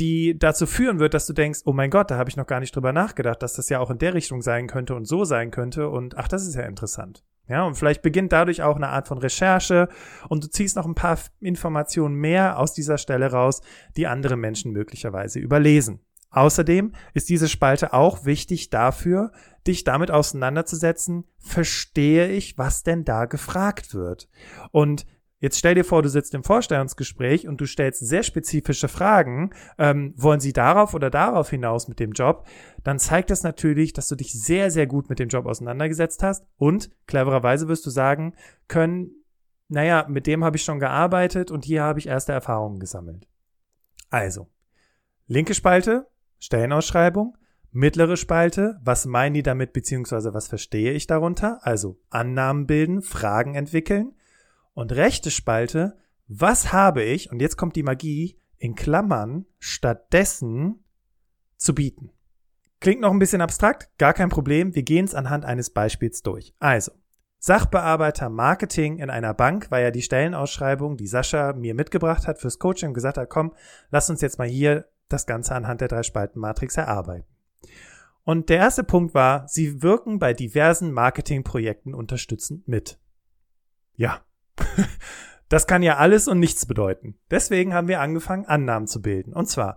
die 0.00 0.36
dazu 0.36 0.66
führen 0.66 0.98
wird, 0.98 1.14
dass 1.14 1.24
du 1.24 1.32
denkst, 1.32 1.60
oh 1.66 1.72
mein 1.72 1.90
Gott, 1.90 2.10
da 2.10 2.18
habe 2.18 2.28
ich 2.28 2.36
noch 2.36 2.48
gar 2.48 2.58
nicht 2.58 2.74
drüber 2.74 2.92
nachgedacht, 2.92 3.40
dass 3.44 3.52
das 3.52 3.68
ja 3.68 3.78
auch 3.78 3.92
in 3.92 3.98
der 3.98 4.14
Richtung 4.14 4.42
sein 4.42 4.66
könnte 4.66 4.96
und 4.96 5.04
so 5.04 5.24
sein 5.24 5.52
könnte 5.52 5.88
und 5.88 6.18
ach, 6.18 6.26
das 6.26 6.48
ist 6.48 6.56
ja 6.56 6.62
interessant. 6.62 7.22
Ja, 7.48 7.62
und 7.64 7.76
vielleicht 7.76 8.02
beginnt 8.02 8.32
dadurch 8.32 8.60
auch 8.60 8.74
eine 8.74 8.88
Art 8.88 9.06
von 9.06 9.18
Recherche 9.18 9.88
und 10.28 10.42
du 10.42 10.50
ziehst 10.50 10.74
noch 10.74 10.84
ein 10.84 10.96
paar 10.96 11.20
Informationen 11.38 12.16
mehr 12.16 12.58
aus 12.58 12.74
dieser 12.74 12.98
Stelle 12.98 13.30
raus, 13.30 13.60
die 13.96 14.08
andere 14.08 14.36
Menschen 14.36 14.72
möglicherweise 14.72 15.38
überlesen. 15.38 16.00
Außerdem 16.36 16.92
ist 17.14 17.30
diese 17.30 17.48
Spalte 17.48 17.94
auch 17.94 18.26
wichtig 18.26 18.68
dafür, 18.68 19.32
dich 19.66 19.84
damit 19.84 20.10
auseinanderzusetzen, 20.10 21.24
verstehe 21.38 22.28
ich, 22.28 22.58
was 22.58 22.82
denn 22.82 23.06
da 23.06 23.24
gefragt 23.24 23.94
wird. 23.94 24.28
Und 24.70 25.06
Jetzt 25.38 25.58
stell 25.58 25.74
dir 25.74 25.84
vor, 25.84 26.02
du 26.02 26.08
sitzt 26.08 26.32
im 26.32 26.42
Vorstellungsgespräch 26.42 27.46
und 27.46 27.60
du 27.60 27.66
stellst 27.66 28.00
sehr 28.00 28.22
spezifische 28.22 28.88
Fragen. 28.88 29.50
Ähm, 29.76 30.14
wollen 30.16 30.40
Sie 30.40 30.54
darauf 30.54 30.94
oder 30.94 31.10
darauf 31.10 31.50
hinaus 31.50 31.88
mit 31.88 32.00
dem 32.00 32.12
Job? 32.12 32.48
Dann 32.84 32.98
zeigt 32.98 33.28
das 33.28 33.42
natürlich, 33.42 33.92
dass 33.92 34.08
du 34.08 34.14
dich 34.16 34.32
sehr, 34.32 34.70
sehr 34.70 34.86
gut 34.86 35.10
mit 35.10 35.18
dem 35.18 35.28
Job 35.28 35.44
auseinandergesetzt 35.44 36.22
hast 36.22 36.46
und 36.56 36.90
clevererweise 37.06 37.68
wirst 37.68 37.84
du 37.84 37.90
sagen 37.90 38.34
können, 38.66 39.10
naja, 39.68 40.06
mit 40.08 40.26
dem 40.26 40.42
habe 40.42 40.56
ich 40.56 40.64
schon 40.64 40.80
gearbeitet 40.80 41.50
und 41.50 41.66
hier 41.66 41.82
habe 41.82 41.98
ich 41.98 42.08
erste 42.08 42.32
Erfahrungen 42.32 42.80
gesammelt. 42.80 43.28
Also, 44.08 44.48
linke 45.26 45.52
Spalte, 45.52 46.08
Stellenausschreibung, 46.38 47.36
mittlere 47.70 48.16
Spalte, 48.16 48.78
was 48.82 49.06
meinen 49.06 49.34
die 49.34 49.42
damit 49.42 49.72
beziehungsweise 49.72 50.34
was 50.34 50.48
verstehe 50.48 50.92
ich 50.92 51.06
darunter? 51.06 51.60
Also 51.62 51.98
Annahmen 52.10 52.66
bilden, 52.66 53.02
Fragen 53.02 53.54
entwickeln. 53.54 54.14
Und 54.74 54.92
rechte 54.92 55.30
Spalte, 55.30 55.96
was 56.28 56.72
habe 56.72 57.02
ich, 57.02 57.30
und 57.30 57.40
jetzt 57.40 57.56
kommt 57.56 57.76
die 57.76 57.82
Magie, 57.82 58.38
in 58.58 58.74
Klammern 58.74 59.46
stattdessen 59.58 60.84
zu 61.56 61.74
bieten. 61.74 62.10
Klingt 62.80 63.00
noch 63.00 63.10
ein 63.10 63.18
bisschen 63.18 63.40
abstrakt, 63.40 63.90
gar 63.98 64.12
kein 64.12 64.28
Problem. 64.28 64.74
Wir 64.74 64.82
gehen 64.82 65.06
es 65.06 65.14
anhand 65.14 65.44
eines 65.44 65.70
Beispiels 65.70 66.22
durch. 66.22 66.54
Also, 66.58 66.92
Sachbearbeiter 67.38 68.28
Marketing 68.28 68.98
in 68.98 69.10
einer 69.10 69.34
Bank 69.34 69.70
war 69.70 69.80
ja 69.80 69.90
die 69.90 70.02
Stellenausschreibung, 70.02 70.96
die 70.96 71.06
Sascha 71.06 71.52
mir 71.52 71.74
mitgebracht 71.74 72.26
hat 72.26 72.38
fürs 72.38 72.58
Coaching 72.58 72.88
und 72.88 72.94
gesagt 72.94 73.18
hat, 73.18 73.30
komm, 73.30 73.54
lass 73.90 74.10
uns 74.10 74.20
jetzt 74.20 74.38
mal 74.38 74.48
hier 74.48 74.88
das 75.08 75.26
Ganze 75.26 75.54
anhand 75.54 75.80
der 75.80 75.88
drei 75.88 76.02
Spalten 76.02 76.40
Matrix 76.40 76.76
erarbeiten. 76.76 77.28
Und 78.24 78.48
der 78.48 78.58
erste 78.58 78.82
Punkt 78.82 79.14
war, 79.14 79.46
sie 79.46 79.82
wirken 79.82 80.18
bei 80.18 80.32
diversen 80.32 80.90
Marketingprojekten 80.90 81.94
unterstützend 81.94 82.66
mit. 82.68 82.98
Ja. 83.94 84.22
Das 85.48 85.68
kann 85.68 85.84
ja 85.84 85.96
alles 85.98 86.26
und 86.26 86.40
nichts 86.40 86.66
bedeuten. 86.66 87.20
Deswegen 87.30 87.72
haben 87.72 87.86
wir 87.86 88.00
angefangen, 88.00 88.46
Annahmen 88.46 88.88
zu 88.88 89.00
bilden. 89.00 89.32
Und 89.32 89.46
zwar, 89.48 89.76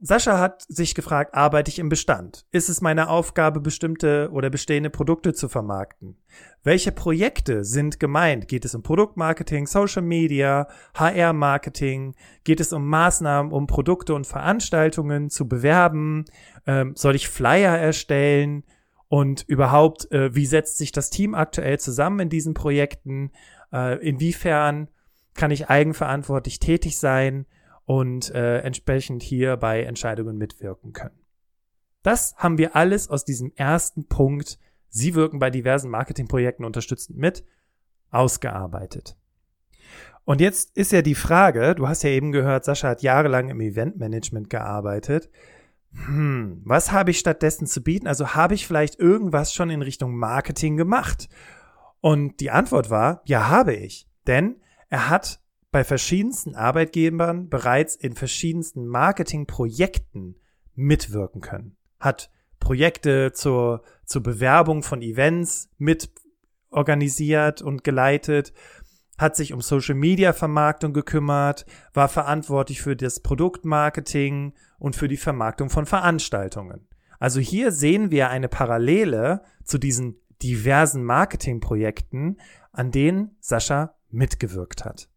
Sascha 0.00 0.38
hat 0.38 0.64
sich 0.68 0.94
gefragt, 0.94 1.34
arbeite 1.34 1.70
ich 1.70 1.80
im 1.80 1.88
Bestand? 1.88 2.46
Ist 2.52 2.68
es 2.68 2.80
meine 2.80 3.08
Aufgabe, 3.08 3.60
bestimmte 3.60 4.30
oder 4.32 4.48
bestehende 4.48 4.90
Produkte 4.90 5.34
zu 5.34 5.48
vermarkten? 5.48 6.16
Welche 6.62 6.92
Projekte 6.92 7.64
sind 7.64 7.98
gemeint? 7.98 8.46
Geht 8.46 8.64
es 8.64 8.76
um 8.76 8.84
Produktmarketing, 8.84 9.66
Social 9.66 10.02
Media, 10.02 10.68
HR-Marketing? 10.94 12.14
Geht 12.44 12.60
es 12.60 12.72
um 12.72 12.86
Maßnahmen, 12.86 13.50
um 13.50 13.66
Produkte 13.66 14.14
und 14.14 14.26
Veranstaltungen 14.26 15.30
zu 15.30 15.48
bewerben? 15.48 16.26
Ähm, 16.64 16.92
soll 16.94 17.16
ich 17.16 17.28
Flyer 17.28 17.76
erstellen? 17.76 18.62
Und 19.08 19.42
überhaupt, 19.48 20.12
äh, 20.12 20.32
wie 20.32 20.46
setzt 20.46 20.78
sich 20.78 20.92
das 20.92 21.10
Team 21.10 21.34
aktuell 21.34 21.80
zusammen 21.80 22.20
in 22.20 22.28
diesen 22.28 22.54
Projekten? 22.54 23.32
Äh, 23.72 23.98
inwiefern 24.06 24.88
kann 25.34 25.50
ich 25.50 25.70
eigenverantwortlich 25.70 26.60
tätig 26.60 26.98
sein? 26.98 27.46
Und 27.88 28.34
äh, 28.34 28.58
entsprechend 28.58 29.22
hier 29.22 29.56
bei 29.56 29.82
Entscheidungen 29.82 30.36
mitwirken 30.36 30.92
können. 30.92 31.18
Das 32.02 32.34
haben 32.36 32.58
wir 32.58 32.76
alles 32.76 33.08
aus 33.08 33.24
diesem 33.24 33.50
ersten 33.56 34.06
Punkt, 34.06 34.58
Sie 34.90 35.14
wirken 35.14 35.38
bei 35.38 35.48
diversen 35.48 35.90
Marketingprojekten 35.90 36.66
unterstützend 36.66 37.18
mit, 37.18 37.46
ausgearbeitet. 38.10 39.16
Und 40.24 40.42
jetzt 40.42 40.76
ist 40.76 40.92
ja 40.92 41.00
die 41.00 41.14
Frage, 41.14 41.74
du 41.74 41.88
hast 41.88 42.02
ja 42.02 42.10
eben 42.10 42.30
gehört, 42.30 42.66
Sascha 42.66 42.88
hat 42.88 43.02
jahrelang 43.02 43.48
im 43.48 43.60
Eventmanagement 43.62 44.50
gearbeitet. 44.50 45.30
Hm, 45.92 46.60
was 46.66 46.92
habe 46.92 47.10
ich 47.10 47.18
stattdessen 47.18 47.66
zu 47.66 47.82
bieten? 47.82 48.06
Also 48.06 48.34
habe 48.34 48.54
ich 48.54 48.66
vielleicht 48.66 48.98
irgendwas 48.98 49.54
schon 49.54 49.70
in 49.70 49.80
Richtung 49.80 50.14
Marketing 50.14 50.76
gemacht? 50.76 51.30
Und 52.02 52.40
die 52.40 52.50
Antwort 52.50 52.90
war, 52.90 53.22
ja, 53.24 53.48
habe 53.48 53.74
ich. 53.74 54.06
Denn 54.26 54.56
er 54.90 55.08
hat 55.08 55.40
bei 55.78 55.84
verschiedensten 55.84 56.56
Arbeitgebern 56.56 57.48
bereits 57.48 57.94
in 57.94 58.16
verschiedensten 58.16 58.88
Marketingprojekten 58.88 60.34
mitwirken 60.74 61.40
können. 61.40 61.76
Hat 62.00 62.32
Projekte 62.58 63.30
zur, 63.32 63.84
zur 64.04 64.24
Bewerbung 64.24 64.82
von 64.82 65.02
Events 65.02 65.70
mit 65.78 66.10
organisiert 66.70 67.62
und 67.62 67.84
geleitet, 67.84 68.52
hat 69.18 69.36
sich 69.36 69.52
um 69.52 69.60
Social 69.60 69.94
Media 69.94 70.32
Vermarktung 70.32 70.92
gekümmert, 70.92 71.64
war 71.94 72.08
verantwortlich 72.08 72.82
für 72.82 72.96
das 72.96 73.20
Produktmarketing 73.20 74.54
und 74.80 74.96
für 74.96 75.06
die 75.06 75.16
Vermarktung 75.16 75.70
von 75.70 75.86
Veranstaltungen. 75.86 76.88
Also 77.20 77.38
hier 77.38 77.70
sehen 77.70 78.10
wir 78.10 78.30
eine 78.30 78.48
Parallele 78.48 79.44
zu 79.62 79.78
diesen 79.78 80.16
diversen 80.42 81.04
Marketingprojekten, 81.04 82.40
an 82.72 82.90
denen 82.90 83.36
Sascha 83.38 83.94
mitgewirkt 84.10 84.84
hat. 84.84 85.08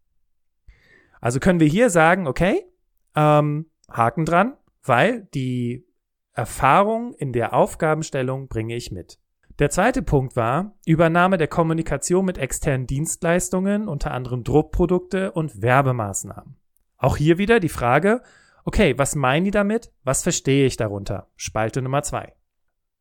Also 1.22 1.38
können 1.40 1.60
wir 1.60 1.68
hier 1.68 1.88
sagen, 1.88 2.26
okay, 2.26 2.66
ähm, 3.14 3.70
Haken 3.88 4.26
dran, 4.26 4.54
weil 4.82 5.28
die 5.32 5.86
Erfahrung 6.32 7.14
in 7.14 7.32
der 7.32 7.54
Aufgabenstellung 7.54 8.48
bringe 8.48 8.74
ich 8.74 8.90
mit. 8.90 9.18
Der 9.58 9.70
zweite 9.70 10.02
Punkt 10.02 10.34
war 10.34 10.74
Übernahme 10.84 11.38
der 11.38 11.46
Kommunikation 11.46 12.24
mit 12.24 12.38
externen 12.38 12.88
Dienstleistungen, 12.88 13.86
unter 13.86 14.10
anderem 14.10 14.42
Druckprodukte 14.42 15.30
und 15.30 15.62
Werbemaßnahmen. 15.62 16.56
Auch 16.96 17.16
hier 17.16 17.38
wieder 17.38 17.60
die 17.60 17.68
Frage, 17.68 18.22
okay, 18.64 18.98
was 18.98 19.14
meinen 19.14 19.44
die 19.44 19.50
damit? 19.52 19.92
Was 20.02 20.24
verstehe 20.24 20.66
ich 20.66 20.76
darunter? 20.76 21.28
Spalte 21.36 21.82
Nummer 21.82 22.02
zwei. 22.02 22.34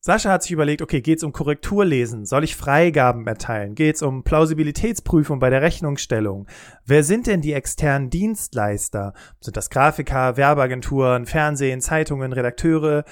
Sascha 0.04 0.32
hat 0.32 0.42
sich 0.42 0.52
überlegt, 0.52 0.82
okay, 0.82 1.00
geht's 1.00 1.24
um 1.24 1.32
Korrekturlesen? 1.32 2.26
Soll 2.26 2.44
ich 2.44 2.56
Freigaben 2.56 3.28
erteilen? 3.28 3.76
Geht's 3.76 4.02
um 4.02 4.24
Plausibilitätsprüfung 4.24 5.38
bei 5.38 5.52
der 5.52 5.62
Rechnungsstellung? 5.62 6.48
Wer 6.84 7.04
sind 7.04 7.28
denn 7.28 7.42
die 7.42 7.54
externen 7.54 8.10
Dienstleister? 8.10 9.14
Sind 9.42 9.58
das 9.58 9.70
Grafiker, 9.70 10.38
Werbeagenturen, 10.38 11.28
Fernsehen, 11.28 11.82
Zeitungen, 11.82 12.34
Redakteure? 12.34 13.04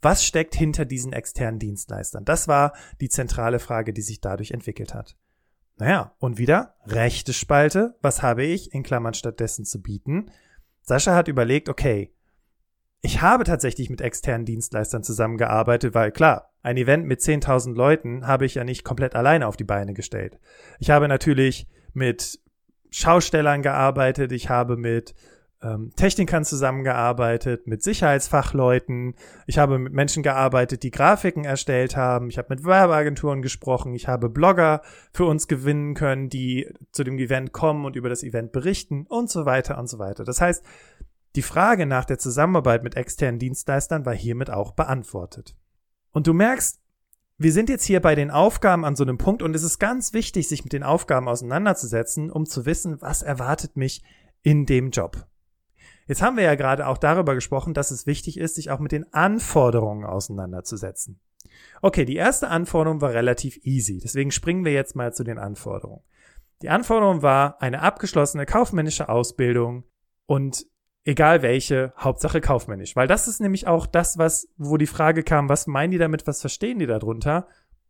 Was 0.00 0.24
steckt 0.24 0.54
hinter 0.54 0.86
diesen 0.86 1.12
externen 1.12 1.58
Dienstleistern? 1.58 2.24
Das 2.24 2.48
war 2.48 2.72
die 3.02 3.10
zentrale 3.10 3.58
Frage, 3.58 3.92
die 3.92 4.00
sich 4.00 4.22
dadurch 4.22 4.52
entwickelt 4.52 4.94
hat. 4.94 5.16
Naja, 5.76 6.14
und 6.18 6.38
wieder 6.38 6.76
rechte 6.86 7.34
Spalte. 7.34 7.98
Was 8.00 8.22
habe 8.22 8.44
ich 8.44 8.72
in 8.72 8.84
Klammern 8.84 9.12
stattdessen 9.12 9.66
zu 9.66 9.82
bieten? 9.82 10.30
Sascha 10.80 11.14
hat 11.14 11.28
überlegt, 11.28 11.68
okay, 11.68 12.10
ich 13.00 13.22
habe 13.22 13.44
tatsächlich 13.44 13.90
mit 13.90 14.00
externen 14.00 14.44
Dienstleistern 14.44 15.04
zusammengearbeitet, 15.04 15.94
weil 15.94 16.10
klar, 16.10 16.52
ein 16.62 16.76
Event 16.76 17.06
mit 17.06 17.20
10.000 17.20 17.74
Leuten 17.74 18.26
habe 18.26 18.44
ich 18.44 18.56
ja 18.56 18.64
nicht 18.64 18.84
komplett 18.84 19.14
alleine 19.14 19.46
auf 19.46 19.56
die 19.56 19.64
Beine 19.64 19.94
gestellt. 19.94 20.38
Ich 20.80 20.90
habe 20.90 21.06
natürlich 21.06 21.68
mit 21.94 22.40
Schaustellern 22.90 23.62
gearbeitet, 23.62 24.32
ich 24.32 24.48
habe 24.48 24.76
mit 24.76 25.14
ähm, 25.62 25.92
Technikern 25.96 26.44
zusammengearbeitet, 26.44 27.66
mit 27.66 27.82
Sicherheitsfachleuten, 27.82 29.14
ich 29.46 29.58
habe 29.58 29.78
mit 29.78 29.92
Menschen 29.92 30.22
gearbeitet, 30.22 30.82
die 30.82 30.90
Grafiken 30.90 31.44
erstellt 31.44 31.96
haben, 31.96 32.28
ich 32.28 32.38
habe 32.38 32.48
mit 32.50 32.64
Werbeagenturen 32.64 33.42
gesprochen, 33.42 33.94
ich 33.94 34.08
habe 34.08 34.28
Blogger 34.28 34.82
für 35.12 35.24
uns 35.24 35.48
gewinnen 35.48 35.94
können, 35.94 36.28
die 36.28 36.68
zu 36.92 37.04
dem 37.04 37.18
Event 37.18 37.52
kommen 37.52 37.84
und 37.84 37.96
über 37.96 38.08
das 38.08 38.22
Event 38.22 38.52
berichten 38.52 39.06
und 39.08 39.30
so 39.30 39.46
weiter 39.46 39.78
und 39.78 39.88
so 39.88 39.98
weiter. 39.98 40.24
Das 40.24 40.40
heißt, 40.40 40.64
die 41.36 41.42
Frage 41.42 41.86
nach 41.86 42.04
der 42.04 42.18
Zusammenarbeit 42.18 42.82
mit 42.82 42.96
externen 42.96 43.38
Dienstleistern 43.38 44.06
war 44.06 44.14
hiermit 44.14 44.50
auch 44.50 44.72
beantwortet. 44.72 45.56
Und 46.10 46.26
du 46.26 46.32
merkst, 46.32 46.80
wir 47.36 47.52
sind 47.52 47.68
jetzt 47.68 47.84
hier 47.84 48.00
bei 48.00 48.14
den 48.14 48.30
Aufgaben 48.30 48.84
an 48.84 48.96
so 48.96 49.04
einem 49.04 49.18
Punkt 49.18 49.42
und 49.42 49.54
es 49.54 49.62
ist 49.62 49.78
ganz 49.78 50.12
wichtig, 50.12 50.48
sich 50.48 50.64
mit 50.64 50.72
den 50.72 50.82
Aufgaben 50.82 51.28
auseinanderzusetzen, 51.28 52.30
um 52.30 52.46
zu 52.46 52.66
wissen, 52.66 53.00
was 53.00 53.22
erwartet 53.22 53.76
mich 53.76 54.02
in 54.42 54.66
dem 54.66 54.90
Job. 54.90 55.26
Jetzt 56.08 56.22
haben 56.22 56.36
wir 56.36 56.44
ja 56.44 56.54
gerade 56.54 56.86
auch 56.86 56.98
darüber 56.98 57.34
gesprochen, 57.34 57.74
dass 57.74 57.90
es 57.90 58.06
wichtig 58.06 58.38
ist, 58.38 58.56
sich 58.56 58.70
auch 58.70 58.80
mit 58.80 58.92
den 58.92 59.12
Anforderungen 59.12 60.04
auseinanderzusetzen. 60.04 61.20
Okay, 61.82 62.04
die 62.04 62.16
erste 62.16 62.48
Anforderung 62.48 63.00
war 63.00 63.12
relativ 63.12 63.58
easy, 63.62 64.00
deswegen 64.02 64.30
springen 64.30 64.64
wir 64.64 64.72
jetzt 64.72 64.96
mal 64.96 65.12
zu 65.12 65.22
den 65.22 65.38
Anforderungen. 65.38 66.02
Die 66.62 66.70
Anforderung 66.70 67.22
war 67.22 67.62
eine 67.62 67.82
abgeschlossene 67.82 68.46
kaufmännische 68.46 69.08
Ausbildung 69.08 69.84
und 70.26 70.66
egal 71.04 71.42
welche, 71.42 71.92
Hauptsache 71.96 72.40
kaufmännisch. 72.40 72.96
Weil 72.96 73.08
das 73.08 73.28
ist 73.28 73.40
nämlich 73.40 73.66
auch 73.66 73.86
das, 73.86 74.18
was, 74.18 74.48
wo 74.56 74.76
die 74.76 74.86
Frage 74.86 75.22
kam, 75.22 75.48
was 75.48 75.66
meinen 75.66 75.90
die 75.90 75.98
damit, 75.98 76.26
was 76.26 76.40
verstehen 76.40 76.78
die 76.78 76.86
darunter? 76.86 77.48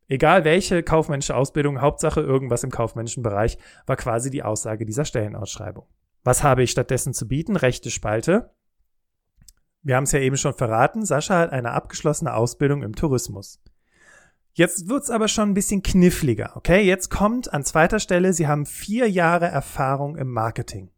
Egal 0.09 0.45
welche 0.45 0.83
kaufmännische 0.83 1.37
Ausbildung, 1.37 1.81
Hauptsache 1.81 2.21
irgendwas 2.21 2.65
im 2.65 2.71
kaufmännischen 2.71 3.23
Bereich, 3.23 3.59
war 3.87 3.97
quasi 3.97 4.31
die 4.31 4.43
Aussage 4.43 4.87
dieser 4.87 5.05
Stellenausschreibung. 5.05 5.87
Was 6.25 6.43
habe 6.43 6.63
ich 6.63 6.71
stattdessen 6.71 7.13
zu 7.13 7.29
bieten? 7.29 7.57
Rechte 7.57 7.91
Spalte. 7.91 8.51
Wir 9.83 9.97
haben 9.97 10.05
es 10.05 10.13
ja 10.13 10.21
eben 10.21 10.37
schon 10.37 10.55
verraten, 10.55 11.05
Sascha 11.05 11.39
hat 11.39 11.53
eine 11.53 11.73
abgeschlossene 11.73 12.35
Ausbildung 12.35 12.83
im 12.83 12.95
Tourismus. 12.95 13.63
Jetzt 14.53 14.89
wird's 14.89 15.11
aber 15.11 15.29
schon 15.29 15.51
ein 15.51 15.55
bisschen 15.55 15.83
kniffliger, 15.83 16.57
okay? 16.57 16.83
Jetzt 16.83 17.11
kommt 17.11 17.53
an 17.53 17.65
zweiter 17.65 18.01
Stelle, 18.01 18.33
Sie 18.33 18.49
haben 18.49 18.67
vier 18.67 19.09
Jahre 19.09 19.47
Erfahrung 19.47 20.17
im 20.17 20.33
Marketing. 20.33 20.91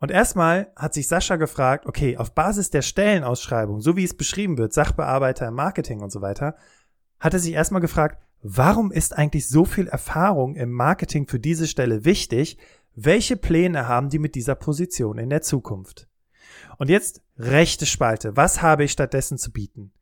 Und 0.00 0.10
erstmal 0.10 0.72
hat 0.76 0.94
sich 0.94 1.08
Sascha 1.08 1.36
gefragt, 1.36 1.86
okay, 1.86 2.16
auf 2.16 2.34
Basis 2.34 2.70
der 2.70 2.82
Stellenausschreibung, 2.82 3.80
so 3.80 3.96
wie 3.96 4.04
es 4.04 4.16
beschrieben 4.16 4.56
wird, 4.56 4.72
Sachbearbeiter 4.72 5.46
im 5.46 5.54
Marketing 5.54 6.00
und 6.00 6.10
so 6.10 6.22
weiter, 6.22 6.56
hat 7.20 7.34
er 7.34 7.40
sich 7.40 7.52
erstmal 7.52 7.82
gefragt, 7.82 8.18
warum 8.42 8.90
ist 8.90 9.16
eigentlich 9.16 9.46
so 9.46 9.66
viel 9.66 9.88
Erfahrung 9.88 10.56
im 10.56 10.72
Marketing 10.72 11.28
für 11.28 11.38
diese 11.38 11.66
Stelle 11.66 12.06
wichtig? 12.06 12.56
Welche 12.94 13.36
Pläne 13.36 13.88
haben 13.88 14.08
die 14.08 14.18
mit 14.18 14.34
dieser 14.34 14.54
Position 14.54 15.18
in 15.18 15.28
der 15.28 15.42
Zukunft? 15.42 16.08
Und 16.78 16.88
jetzt 16.88 17.22
rechte 17.36 17.84
Spalte. 17.84 18.36
Was 18.36 18.62
habe 18.62 18.84
ich 18.84 18.92
stattdessen 18.92 19.36
zu 19.36 19.52
bieten? 19.52 19.92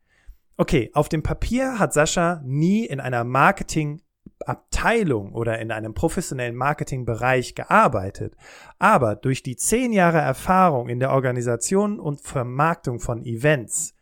Okay, 0.55 0.91
auf 0.93 1.09
dem 1.09 1.23
Papier 1.23 1.77
hat 1.77 1.93
Sascha 1.93 2.41
nie 2.45 2.85
in 2.85 3.01
einer 3.01 3.25
Marketing 3.25 4.01
Abteilung 4.45 5.33
oder 5.33 5.59
in 5.59 5.71
einem 5.71 5.93
professionellen 5.93 6.55
Marketingbereich 6.55 7.55
gearbeitet, 7.55 8.35
aber 8.79 9.15
durch 9.15 9.43
die 9.43 9.55
zehn 9.55 9.91
Jahre 9.91 10.19
Erfahrung 10.19 10.89
in 10.89 10.99
der 10.99 11.11
Organisation 11.11 11.99
und 11.99 12.21
Vermarktung 12.21 12.99
von 12.99 13.25
Events 13.25 13.93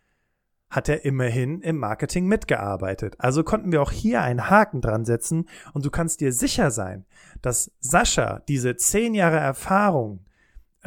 hat 0.69 0.89
er 0.89 1.05
immerhin 1.05 1.61
im 1.61 1.77
Marketing 1.77 2.27
mitgearbeitet. 2.27 3.15
Also 3.19 3.43
konnten 3.43 3.71
wir 3.71 3.81
auch 3.81 3.91
hier 3.91 4.21
einen 4.21 4.49
Haken 4.49 4.81
dran 4.81 5.05
setzen 5.05 5.47
und 5.73 5.85
du 5.85 5.89
kannst 5.89 6.19
dir 6.19 6.33
sicher 6.33 6.71
sein, 6.71 7.05
dass 7.41 7.71
Sascha 7.79 8.41
diese 8.47 8.75
zehn 8.75 9.13
Jahre 9.13 9.37
Erfahrung 9.37 10.25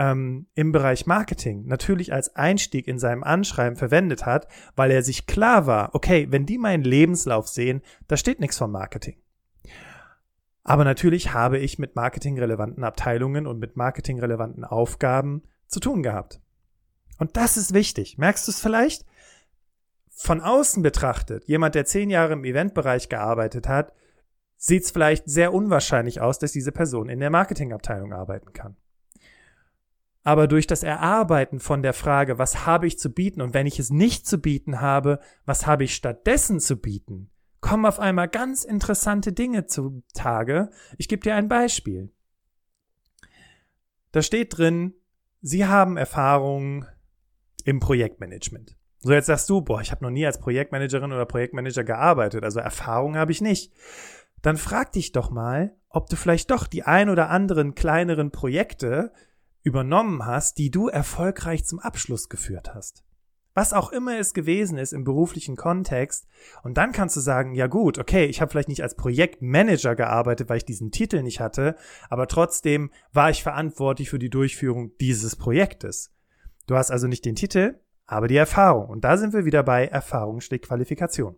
ähm, 0.01 0.47
im 0.55 0.73
Bereich 0.73 1.07
Marketing 1.07 1.67
natürlich 1.67 2.15
als 2.15 2.35
Einstieg 2.35 2.89
in 2.89 2.99
seinem 2.99 3.23
Anschreiben 3.23 3.77
verwendet 3.77 4.25
hat, 4.25 4.49
weil 4.75 4.91
er 4.91 5.03
sich 5.03 5.27
klar 5.27 5.67
war, 5.67 5.95
okay, 5.95 6.27
wenn 6.31 6.47
die 6.47 6.57
meinen 6.57 6.85
Lebenslauf 6.85 7.49
sehen, 7.49 7.83
da 8.09 8.17
steht 8.17 8.41
nichts 8.41 8.57
von 8.57 8.73
Marketing. 8.73 9.19
Aber 10.65 10.85
natürlich 10.85 11.35
habe 11.35 11.59
ich 11.59 11.79
mit 11.79 11.97
marketingrelevanten 11.97 12.83
Abteilungen 12.83 13.47
und 13.47 13.59
mit 13.59 13.77
marketingrelevanten 13.77 14.65
Aufgaben 14.65 15.43
zu 15.67 15.81
tun 15.81 16.03
gehabt. 16.03 16.41
Und 17.19 17.37
das 17.37 17.59
ist 17.59 17.75
wichtig. 17.75 18.17
Merkst 18.17 18.49
du 18.49 18.53
es 18.53 18.61
vielleicht? 18.61 19.05
Von 20.09 20.41
außen 20.41 20.83
betrachtet, 20.83 21.45
jemand, 21.45 21.75
der 21.75 21.85
zehn 21.85 22.09
Jahre 22.09 22.33
im 22.33 22.45
Eventbereich 22.45 23.11
gearbeitet 23.11 23.69
hat, 23.69 23.93
sieht 24.57 24.85
es 24.85 24.91
vielleicht 24.91 25.29
sehr 25.29 25.53
unwahrscheinlich 25.53 26.23
aus, 26.23 26.39
dass 26.39 26.53
diese 26.53 26.73
Person 26.73 27.11
in 27.11 27.21
der 27.21 27.31
Marketingabteilung 27.31 28.15
arbeiten 28.15 28.55
kann. 28.55 28.77
Aber 30.23 30.47
durch 30.47 30.67
das 30.67 30.83
Erarbeiten 30.83 31.61
von 31.61 31.83
der 31.83 31.95
Frage, 31.95 32.39
was 32.39 32.67
habe 32.67 32.87
ich 32.87 32.99
zu 32.99 33.11
bieten 33.11 33.41
und 33.41 33.55
wenn 33.55 33.67
ich 33.67 33.79
es 33.79 33.91
nicht 33.91 34.27
zu 34.27 34.39
bieten 34.39 34.81
habe, 34.81 35.19
was 35.47 35.67
habe 35.67 35.85
ich 35.85 35.95
stattdessen 35.95 36.61
zu 36.61 36.77
bieten, 36.77 37.31
kommen 37.61 37.87
auf 37.87 37.99
einmal 37.99 38.29
ganz 38.29 38.65
interessante 38.65 39.33
Dinge 39.33 39.67
zutage. 39.67 40.71
Ich 40.99 41.09
gebe 41.09 41.23
dir 41.23 41.35
ein 41.35 41.49
Beispiel. 41.49 42.13
Da 44.13 44.23
steht 44.23 44.59
drin, 44.59 44.95
Sie 45.41 45.67
haben 45.67 45.97
Erfahrung 45.97 46.85
im 47.65 47.81
Projektmanagement. 47.81 48.77
So, 48.99 49.13
jetzt 49.13 49.27
sagst 49.27 49.49
du, 49.49 49.63
boah, 49.63 49.81
ich 49.81 49.91
habe 49.91 50.05
noch 50.05 50.11
nie 50.11 50.27
als 50.27 50.39
Projektmanagerin 50.39 51.13
oder 51.13 51.25
Projektmanager 51.25 51.85
gearbeitet, 51.85 52.45
also 52.45 52.61
Erfahrung 52.61 53.17
habe 53.17 53.33
ich 53.33 53.41
nicht. 53.41 53.73
Dann 54.43 54.59
frag 54.59 54.93
dich 54.93 55.13
doch 55.13 55.31
mal, 55.31 55.75
ob 55.89 56.09
du 56.11 56.17
vielleicht 56.17 56.51
doch 56.51 56.67
die 56.67 56.83
ein 56.83 57.09
oder 57.09 57.31
anderen 57.31 57.75
kleineren 57.75 58.31
Projekte 58.31 59.13
übernommen 59.63 60.25
hast, 60.25 60.59
die 60.59 60.71
du 60.71 60.89
erfolgreich 60.89 61.65
zum 61.65 61.79
Abschluss 61.79 62.29
geführt 62.29 62.75
hast. 62.75 63.05
Was 63.53 63.73
auch 63.73 63.91
immer 63.91 64.19
es 64.19 64.33
gewesen 64.33 64.79
ist 64.79 64.93
im 64.93 65.03
beruflichen 65.03 65.57
Kontext. 65.57 66.27
Und 66.63 66.79
dann 66.79 66.93
kannst 66.93 67.17
du 67.17 67.21
sagen, 67.21 67.55
ja 67.55 67.67
gut, 67.67 67.99
okay, 67.99 68.27
ich 68.27 68.41
habe 68.41 68.51
vielleicht 68.51 68.69
nicht 68.69 68.83
als 68.83 68.95
Projektmanager 68.95 69.97
gearbeitet, 69.97 70.49
weil 70.49 70.59
ich 70.59 70.65
diesen 70.65 70.93
Titel 70.93 71.23
nicht 71.23 71.41
hatte, 71.41 71.77
aber 72.09 72.29
trotzdem 72.29 72.91
war 73.13 73.31
ich 73.31 73.43
verantwortlich 73.43 74.09
für 74.09 74.21
die 74.21 74.31
Durchführung 74.31 74.97
dieses 74.99 75.35
Projektes. 75.37 76.13
Du 76.67 76.77
hast 76.77 76.91
also 76.91 77.09
nicht 77.09 77.25
den 77.25 77.35
Titel, 77.35 77.81
aber 78.07 78.29
die 78.29 78.37
Erfahrung. 78.37 78.89
Und 78.89 79.05
da 79.05 79.17
sind 79.17 79.33
wir 79.33 79.45
wieder 79.45 79.63
bei 79.63 79.87
Erfahrung 79.87 80.41
steht 80.41 80.63
Qualifikation. 80.63 81.37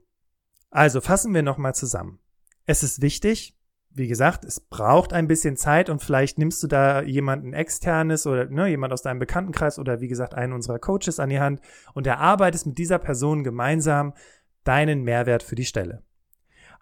Also 0.71 1.01
fassen 1.01 1.35
wir 1.35 1.43
nochmal 1.43 1.75
zusammen. 1.75 2.19
Es 2.67 2.83
ist 2.83 3.03
wichtig, 3.03 3.57
wie 3.95 4.09
gesagt, 4.09 4.45
es 4.45 4.61
braucht 4.61 5.13
ein 5.13 5.29
bisschen 5.29 5.57
Zeit 5.57 5.91
und 5.91 6.03
vielleicht 6.03 6.39
nimmst 6.39 6.63
du 6.63 6.67
da 6.67 7.03
jemanden 7.03 7.53
externes 7.53 8.27
oder 8.27 8.47
ne, 8.47 8.69
jemand 8.69 8.93
aus 8.93 9.03
deinem 9.03 9.19
Bekanntenkreis 9.19 9.79
oder 9.79 10.01
wie 10.01 10.09
gesagt 10.09 10.35
einen 10.35 10.53
unserer 10.53 10.79
Coaches 10.79 11.21
an 11.21 11.29
die 11.29 11.41
Hand 11.41 11.61
und 11.95 12.07
erarbeitest 12.07 12.67
mit 12.67 12.79
dieser 12.79 12.99
Person 12.99 13.45
gemeinsam 13.45 14.15
deinen 14.65 15.03
Mehrwert 15.03 15.43
für 15.43 15.57
die 15.57 15.65
Stelle. 15.65 16.03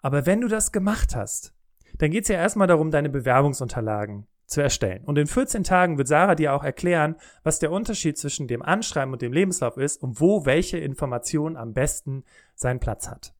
Aber 0.01 0.25
wenn 0.25 0.41
du 0.41 0.47
das 0.47 0.71
gemacht 0.71 1.15
hast, 1.15 1.53
dann 1.97 2.11
geht 2.11 2.23
es 2.23 2.29
ja 2.29 2.35
erstmal 2.35 2.67
darum, 2.67 2.91
deine 2.91 3.09
Bewerbungsunterlagen 3.09 4.27
zu 4.45 4.61
erstellen. 4.61 5.03
Und 5.05 5.17
in 5.17 5.27
14 5.27 5.63
Tagen 5.63 5.97
wird 5.97 6.07
Sarah 6.07 6.35
dir 6.35 6.53
auch 6.53 6.63
erklären, 6.63 7.15
was 7.43 7.59
der 7.59 7.71
Unterschied 7.71 8.17
zwischen 8.17 8.47
dem 8.47 8.61
Anschreiben 8.61 9.13
und 9.13 9.21
dem 9.21 9.33
Lebenslauf 9.33 9.77
ist 9.77 10.01
und 10.01 10.19
wo 10.19 10.45
welche 10.45 10.77
Information 10.77 11.57
am 11.57 11.73
besten 11.73 12.23
seinen 12.55 12.79
Platz 12.79 13.07
hat. 13.09 13.33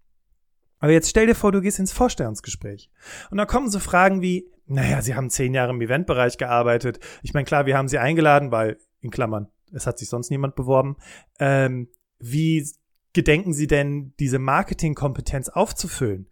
Aber 0.82 0.92
jetzt 0.92 1.10
stell 1.10 1.28
dir 1.28 1.36
vor, 1.36 1.52
du 1.52 1.62
gehst 1.62 1.80
ins 1.80 1.94
Vorstellungsgespräch. 1.94 2.90
Und 3.30 3.38
da 3.38 3.46
kommen 3.46 3.70
so 3.70 3.80
Fragen 3.80 4.22
wie, 4.22 4.52
naja, 4.66 5.02
Sie 5.02 5.16
haben 5.16 5.30
zehn 5.30 5.54
Jahre 5.54 5.72
im 5.72 5.80
Eventbereich 5.80 6.38
gearbeitet. 6.38 7.00
Ich 7.22 7.34
meine, 7.34 7.46
klar, 7.46 7.66
wir 7.66 7.78
haben 7.78 7.88
Sie 7.88 8.00
eingeladen, 8.00 8.52
weil, 8.52 8.78
in 9.00 9.12
Klammern, 9.12 9.48
es 9.72 9.86
hat 9.88 10.00
sich 10.00 10.10
sonst 10.10 10.32
niemand 10.32 10.56
beworben. 10.56 10.98
Ähm, 11.40 11.88
wie 12.20 12.68
gedenken 13.14 13.54
Sie 13.54 13.68
denn, 13.68 14.14
diese 14.20 14.40
Marketingkompetenz 14.40 15.50
aufzufüllen? 15.50 16.28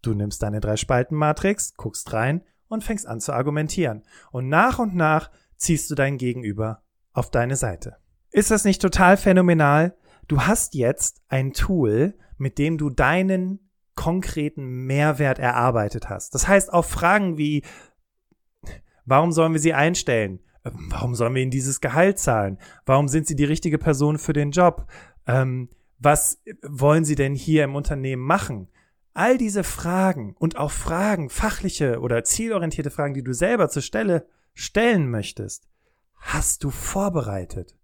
Du 0.00 0.14
nimmst 0.14 0.42
deine 0.42 0.60
Drei-Spalten-Matrix, 0.60 1.74
guckst 1.76 2.12
rein 2.12 2.42
und 2.68 2.82
fängst 2.82 3.06
an 3.06 3.20
zu 3.20 3.32
argumentieren. 3.32 4.04
Und 4.30 4.48
nach 4.48 4.78
und 4.78 4.94
nach 4.94 5.30
ziehst 5.56 5.90
du 5.90 5.94
dein 5.94 6.16
Gegenüber 6.16 6.82
auf 7.12 7.30
deine 7.30 7.56
Seite. 7.56 7.96
Ist 8.30 8.50
das 8.50 8.64
nicht 8.64 8.80
total 8.80 9.18
phänomenal? 9.18 9.94
Du 10.28 10.40
hast 10.40 10.74
jetzt 10.74 11.20
ein 11.28 11.52
Tool, 11.52 12.14
mit 12.38 12.56
dem 12.56 12.78
du 12.78 12.88
deinen 12.88 13.68
konkreten 13.94 14.86
Mehrwert 14.86 15.38
erarbeitet 15.38 16.08
hast. 16.08 16.34
Das 16.34 16.48
heißt, 16.48 16.72
auf 16.72 16.86
Fragen 16.86 17.38
wie, 17.38 17.62
warum 19.04 19.32
sollen 19.32 19.52
wir 19.52 19.60
sie 19.60 19.74
einstellen? 19.74 20.40
Warum 20.62 21.14
sollen 21.14 21.34
wir 21.34 21.42
ihnen 21.42 21.50
dieses 21.50 21.80
Gehalt 21.80 22.18
zahlen? 22.18 22.58
Warum 22.86 23.08
sind 23.08 23.26
sie 23.26 23.34
die 23.34 23.44
richtige 23.44 23.78
Person 23.78 24.18
für 24.18 24.32
den 24.32 24.52
Job? 24.52 24.86
Ähm, 25.26 25.68
was 25.98 26.40
wollen 26.62 27.04
sie 27.04 27.14
denn 27.14 27.34
hier 27.34 27.64
im 27.64 27.74
Unternehmen 27.74 28.22
machen? 28.22 28.68
All 29.14 29.38
diese 29.38 29.64
Fragen 29.64 30.34
und 30.38 30.56
auch 30.56 30.70
Fragen, 30.70 31.28
fachliche 31.30 32.00
oder 32.00 32.24
zielorientierte 32.24 32.90
Fragen, 32.90 33.14
die 33.14 33.24
du 33.24 33.34
selber 33.34 33.68
zur 33.68 33.82
Stelle 33.82 34.26
stellen 34.54 35.10
möchtest, 35.10 35.68
hast 36.16 36.64
du 36.64 36.70
vorbereitet. 36.70 37.76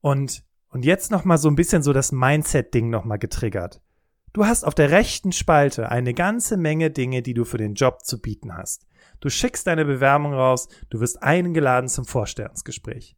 Und, 0.00 0.44
und 0.68 0.84
jetzt 0.84 1.10
nochmal 1.10 1.38
so 1.38 1.48
ein 1.48 1.54
bisschen 1.54 1.82
so 1.82 1.92
das 1.92 2.10
Mindset-Ding 2.10 2.90
nochmal 2.90 3.18
getriggert. 3.18 3.80
Du 4.32 4.46
hast 4.46 4.64
auf 4.64 4.74
der 4.74 4.90
rechten 4.90 5.32
Spalte 5.32 5.90
eine 5.90 6.14
ganze 6.14 6.56
Menge 6.56 6.90
Dinge, 6.90 7.20
die 7.20 7.34
du 7.34 7.44
für 7.44 7.58
den 7.58 7.74
Job 7.74 8.04
zu 8.04 8.20
bieten 8.20 8.56
hast. 8.56 8.86
Du 9.20 9.28
schickst 9.28 9.66
deine 9.66 9.84
Bewerbung 9.84 10.32
raus, 10.32 10.68
du 10.88 11.00
wirst 11.00 11.22
eingeladen 11.22 11.88
zum 11.88 12.06
Vorstellungsgespräch. 12.06 13.16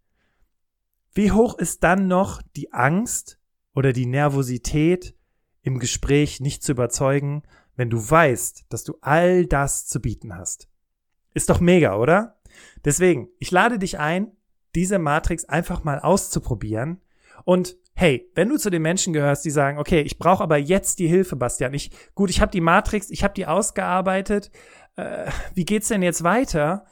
Wie 1.13 1.31
hoch 1.31 1.57
ist 1.57 1.85
dann 1.85 2.09
noch 2.09 2.43
die 2.57 2.73
Angst 2.73 3.39
oder 3.75 3.93
die 3.93 4.07
Nervosität, 4.07 5.15
im 5.63 5.79
Gespräch 5.79 6.41
nicht 6.41 6.65
zu 6.65 6.73
überzeugen, 6.73 7.45
wenn 7.77 7.91
du 7.91 7.99
weißt, 7.99 8.67
dass 8.69 8.83
du 8.83 8.99
all 9.01 9.47
das 9.47 9.87
zu 9.87 10.01
bieten 10.01 10.37
hast? 10.37 10.69
Ist 11.33 11.49
doch 11.49 11.61
mega, 11.61 11.97
oder? 11.97 12.41
Deswegen, 12.85 13.29
ich 13.39 13.53
lade 13.53 13.79
dich 13.79 13.99
ein, 13.99 14.33
diese 14.75 14.99
Matrix 14.99 15.45
einfach 15.45 15.85
mal 15.85 16.01
auszuprobieren 16.01 17.01
und 17.45 17.77
hey, 17.95 18.31
wenn 18.35 18.49
du 18.49 18.57
zu 18.57 18.71
den 18.71 18.83
Menschen 18.83 19.13
gehörst, 19.13 19.45
die 19.45 19.51
sagen, 19.51 19.79
okay, 19.79 20.01
ich 20.01 20.19
brauche 20.19 20.43
aber 20.43 20.57
jetzt 20.57 20.99
die 20.99 21.07
Hilfe, 21.07 21.37
Bastian. 21.37 21.75
Ich, 21.75 21.91
gut, 22.15 22.31
ich 22.31 22.41
habe 22.41 22.51
die 22.51 22.61
Matrix, 22.61 23.11
ich 23.11 23.23
habe 23.23 23.35
die 23.35 23.47
ausgearbeitet. 23.47 24.51
Äh, 24.97 25.31
wie 25.55 25.65
geht's 25.65 25.89
denn 25.89 26.03
jetzt 26.03 26.25
weiter? 26.25 26.87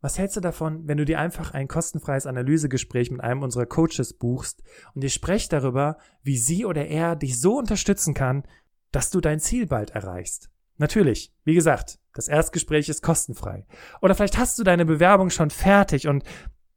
Was 0.00 0.18
hältst 0.18 0.36
du 0.36 0.40
davon, 0.40 0.88
wenn 0.88 0.98
du 0.98 1.04
dir 1.04 1.20
einfach 1.20 1.54
ein 1.54 1.68
kostenfreies 1.68 2.26
Analysegespräch 2.26 3.10
mit 3.10 3.20
einem 3.20 3.42
unserer 3.42 3.66
Coaches 3.66 4.14
buchst 4.14 4.62
und 4.94 5.04
ihr 5.04 5.10
sprecht 5.10 5.52
darüber, 5.52 5.96
wie 6.22 6.36
sie 6.36 6.64
oder 6.64 6.86
er 6.86 7.14
dich 7.14 7.40
so 7.40 7.56
unterstützen 7.56 8.12
kann, 8.12 8.42
dass 8.90 9.10
du 9.10 9.20
dein 9.20 9.38
Ziel 9.38 9.66
bald 9.66 9.90
erreichst? 9.90 10.50
Natürlich, 10.76 11.32
wie 11.44 11.54
gesagt, 11.54 12.00
das 12.14 12.26
Erstgespräch 12.26 12.88
ist 12.88 13.02
kostenfrei. 13.02 13.64
Oder 14.00 14.16
vielleicht 14.16 14.38
hast 14.38 14.58
du 14.58 14.64
deine 14.64 14.84
Bewerbung 14.84 15.30
schon 15.30 15.50
fertig 15.50 16.08
und 16.08 16.24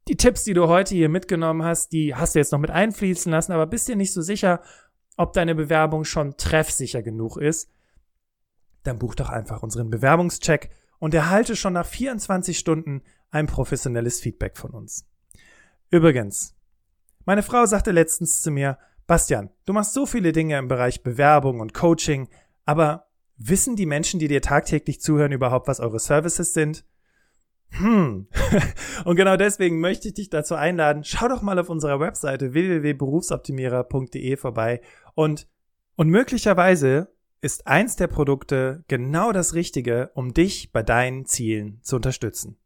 die 0.08 0.16
Tipps, 0.16 0.44
die 0.44 0.54
du 0.54 0.68
heute 0.68 0.94
hier 0.94 1.08
mitgenommen 1.08 1.64
hast, 1.64 1.92
die 1.92 2.14
hast 2.14 2.34
du 2.34 2.38
jetzt 2.38 2.52
noch 2.52 2.58
mit 2.58 2.70
einfließen 2.70 3.30
lassen, 3.30 3.52
aber 3.52 3.66
bist 3.66 3.88
dir 3.88 3.96
nicht 3.96 4.12
so 4.12 4.22
sicher, 4.22 4.60
ob 5.16 5.32
deine 5.32 5.54
Bewerbung 5.54 6.04
schon 6.04 6.36
treffsicher 6.36 7.02
genug 7.02 7.36
ist, 7.36 7.70
dann 8.82 8.98
buch 8.98 9.14
doch 9.14 9.30
einfach 9.30 9.62
unseren 9.62 9.90
Bewerbungscheck 9.90 10.70
und 10.98 11.14
erhalte 11.14 11.56
schon 11.56 11.72
nach 11.72 11.86
24 11.86 12.58
Stunden 12.58 13.02
ein 13.30 13.46
professionelles 13.46 14.20
Feedback 14.20 14.56
von 14.56 14.70
uns. 14.70 15.06
Übrigens, 15.90 16.54
meine 17.24 17.42
Frau 17.42 17.66
sagte 17.66 17.90
letztens 17.90 18.40
zu 18.40 18.50
mir, 18.50 18.78
Bastian, 19.06 19.50
du 19.64 19.72
machst 19.72 19.94
so 19.94 20.06
viele 20.06 20.32
Dinge 20.32 20.58
im 20.58 20.68
Bereich 20.68 21.02
Bewerbung 21.02 21.60
und 21.60 21.74
Coaching, 21.74 22.28
aber 22.64 23.08
wissen 23.36 23.76
die 23.76 23.86
Menschen, 23.86 24.20
die 24.20 24.28
dir 24.28 24.42
tagtäglich 24.42 25.00
zuhören, 25.00 25.32
überhaupt, 25.32 25.68
was 25.68 25.80
eure 25.80 25.98
Services 25.98 26.54
sind? 26.54 26.84
Hm. 27.70 28.28
Und 29.04 29.16
genau 29.16 29.36
deswegen 29.36 29.80
möchte 29.80 30.08
ich 30.08 30.14
dich 30.14 30.30
dazu 30.30 30.54
einladen, 30.54 31.04
schau 31.04 31.28
doch 31.28 31.42
mal 31.42 31.58
auf 31.58 31.68
unserer 31.68 32.00
Webseite 32.00 32.54
www.berufsoptimierer.de 32.54 34.36
vorbei 34.36 34.80
und, 35.14 35.48
und 35.96 36.08
möglicherweise 36.08 37.08
ist 37.40 37.66
eins 37.66 37.96
der 37.96 38.06
Produkte 38.06 38.84
genau 38.88 39.32
das 39.32 39.54
Richtige, 39.54 40.10
um 40.14 40.32
dich 40.32 40.72
bei 40.72 40.82
deinen 40.82 41.26
Zielen 41.26 41.80
zu 41.82 41.96
unterstützen. 41.96 42.56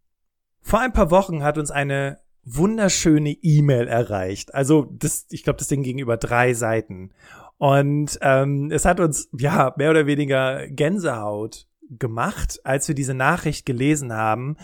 Vor 0.62 0.80
ein 0.80 0.92
paar 0.92 1.10
Wochen 1.10 1.42
hat 1.42 1.58
uns 1.58 1.70
eine 1.70 2.20
wunderschöne 2.44 3.30
E-Mail 3.30 3.88
erreicht. 3.88 4.54
Also 4.54 4.86
das, 4.90 5.26
ich 5.30 5.42
glaube, 5.42 5.58
das 5.58 5.68
Ding 5.68 5.82
ging 5.82 5.98
über 5.98 6.16
drei 6.16 6.54
Seiten. 6.54 7.10
Und 7.58 8.18
ähm, 8.22 8.70
es 8.70 8.84
hat 8.84 9.00
uns 9.00 9.28
ja 9.36 9.74
mehr 9.76 9.90
oder 9.90 10.06
weniger 10.06 10.66
Gänsehaut 10.68 11.66
gemacht, 11.90 12.60
als 12.64 12.88
wir 12.88 12.94
diese 12.94 13.14
Nachricht 13.14 13.66
gelesen 13.66 14.12
haben. 14.12 14.56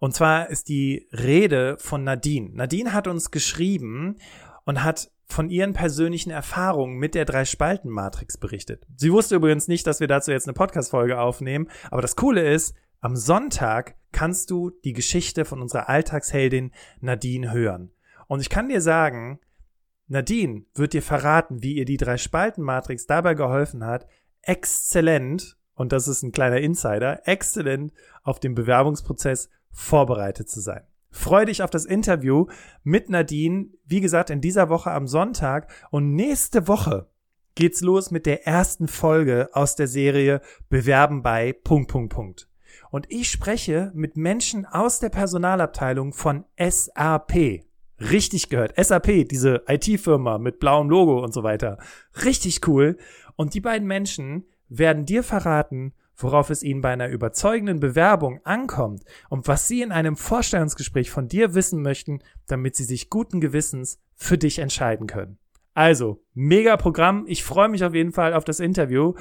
Und 0.00 0.14
zwar 0.14 0.50
ist 0.50 0.68
die 0.68 1.06
Rede 1.12 1.76
von 1.78 2.02
Nadine. 2.02 2.50
Nadine 2.54 2.92
hat 2.92 3.06
uns 3.06 3.30
geschrieben 3.30 4.16
und 4.64 4.82
hat 4.82 5.12
von 5.26 5.50
ihren 5.50 5.74
persönlichen 5.74 6.30
Erfahrungen 6.30 6.96
mit 6.96 7.14
der 7.14 7.26
Drei-Spalten-Matrix 7.26 8.38
berichtet. 8.38 8.86
Sie 8.96 9.12
wusste 9.12 9.36
übrigens 9.36 9.68
nicht, 9.68 9.86
dass 9.86 10.00
wir 10.00 10.08
dazu 10.08 10.32
jetzt 10.32 10.48
eine 10.48 10.54
Podcast-Folge 10.54 11.20
aufnehmen, 11.20 11.68
aber 11.90 12.02
das 12.02 12.16
Coole 12.16 12.50
ist, 12.50 12.74
Am 13.02 13.16
Sonntag 13.16 13.94
kannst 14.12 14.50
du 14.50 14.70
die 14.84 14.92
Geschichte 14.92 15.46
von 15.46 15.62
unserer 15.62 15.88
Alltagsheldin 15.88 16.72
Nadine 17.00 17.50
hören. 17.50 17.92
Und 18.26 18.40
ich 18.40 18.50
kann 18.50 18.68
dir 18.68 18.82
sagen, 18.82 19.40
Nadine 20.06 20.64
wird 20.74 20.92
dir 20.92 21.02
verraten, 21.02 21.62
wie 21.62 21.76
ihr 21.76 21.86
die 21.86 21.96
Drei-Spalten-Matrix 21.96 23.06
dabei 23.06 23.34
geholfen 23.34 23.84
hat, 23.86 24.06
exzellent, 24.42 25.56
und 25.74 25.92
das 25.92 26.08
ist 26.08 26.22
ein 26.22 26.32
kleiner 26.32 26.58
Insider, 26.58 27.26
exzellent 27.26 27.92
auf 28.22 28.38
den 28.38 28.54
Bewerbungsprozess 28.54 29.48
vorbereitet 29.72 30.48
zu 30.48 30.60
sein. 30.60 30.82
Freu 31.10 31.44
dich 31.44 31.62
auf 31.62 31.70
das 31.70 31.84
Interview 31.84 32.46
mit 32.84 33.10
Nadine, 33.10 33.66
wie 33.84 34.00
gesagt, 34.00 34.30
in 34.30 34.40
dieser 34.40 34.68
Woche 34.68 34.92
am 34.92 35.08
Sonntag 35.08 35.70
und 35.90 36.14
nächste 36.14 36.68
Woche 36.68 37.08
geht's 37.56 37.80
los 37.80 38.10
mit 38.10 38.26
der 38.26 38.46
ersten 38.46 38.86
Folge 38.86 39.50
aus 39.52 39.74
der 39.74 39.88
Serie 39.88 40.40
Bewerben 40.68 41.22
bei 41.22 41.52
Punkt, 41.52 41.90
Punkt, 41.90 42.14
Punkt. 42.14 42.48
Und 42.90 43.06
ich 43.10 43.30
spreche 43.30 43.90
mit 43.94 44.16
Menschen 44.16 44.66
aus 44.66 45.00
der 45.00 45.10
Personalabteilung 45.10 46.12
von 46.12 46.44
SAP. 46.58 47.64
Richtig 48.00 48.48
gehört. 48.48 48.72
SAP, 48.82 49.28
diese 49.28 49.62
IT-Firma 49.68 50.38
mit 50.38 50.58
blauem 50.58 50.88
Logo 50.88 51.22
und 51.22 51.34
so 51.34 51.42
weiter. 51.42 51.78
Richtig 52.24 52.66
cool. 52.66 52.96
Und 53.36 53.54
die 53.54 53.60
beiden 53.60 53.86
Menschen 53.86 54.44
werden 54.68 55.04
dir 55.04 55.22
verraten, 55.22 55.92
worauf 56.22 56.50
es 56.50 56.62
ihnen 56.62 56.80
bei 56.80 56.90
einer 56.90 57.08
überzeugenden 57.08 57.80
Bewerbung 57.80 58.40
ankommt 58.44 59.04
und 59.28 59.48
was 59.48 59.68
sie 59.68 59.82
in 59.82 59.92
einem 59.92 60.16
Vorstellungsgespräch 60.16 61.10
von 61.10 61.28
dir 61.28 61.54
wissen 61.54 61.82
möchten, 61.82 62.20
damit 62.46 62.76
sie 62.76 62.84
sich 62.84 63.10
guten 63.10 63.40
Gewissens 63.40 64.00
für 64.14 64.38
dich 64.38 64.58
entscheiden 64.58 65.06
können. 65.06 65.38
Also, 65.74 66.22
mega 66.34 66.76
Programm. 66.76 67.24
Ich 67.26 67.44
freue 67.44 67.68
mich 67.68 67.84
auf 67.84 67.94
jeden 67.94 68.12
Fall 68.12 68.34
auf 68.34 68.44
das 68.44 68.60
Interview 68.60 69.14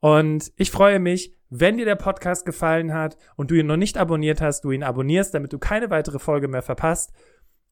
und 0.00 0.52
ich 0.56 0.70
freue 0.70 0.98
mich, 0.98 1.36
wenn 1.48 1.76
dir 1.76 1.84
der 1.84 1.96
Podcast 1.96 2.44
gefallen 2.44 2.92
hat 2.92 3.16
und 3.36 3.50
du 3.50 3.54
ihn 3.54 3.66
noch 3.66 3.76
nicht 3.76 3.98
abonniert 3.98 4.40
hast, 4.40 4.64
du 4.64 4.70
ihn 4.70 4.82
abonnierst, 4.82 5.34
damit 5.34 5.52
du 5.52 5.58
keine 5.58 5.90
weitere 5.90 6.18
Folge 6.18 6.48
mehr 6.48 6.62
verpasst. 6.62 7.12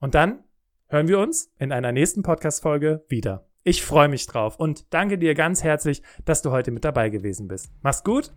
Und 0.00 0.14
dann 0.14 0.44
hören 0.88 1.08
wir 1.08 1.18
uns 1.18 1.52
in 1.58 1.72
einer 1.72 1.92
nächsten 1.92 2.22
Podcast-Folge 2.22 3.04
wieder. 3.08 3.46
Ich 3.62 3.82
freue 3.82 4.08
mich 4.08 4.26
drauf 4.26 4.58
und 4.58 4.92
danke 4.92 5.18
dir 5.18 5.34
ganz 5.34 5.62
herzlich, 5.62 6.02
dass 6.24 6.42
du 6.42 6.50
heute 6.50 6.70
mit 6.70 6.84
dabei 6.84 7.10
gewesen 7.10 7.48
bist. 7.48 7.72
Mach's 7.82 8.04
gut 8.04 8.32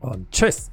und 0.00 0.30
tschüss. 0.30 0.70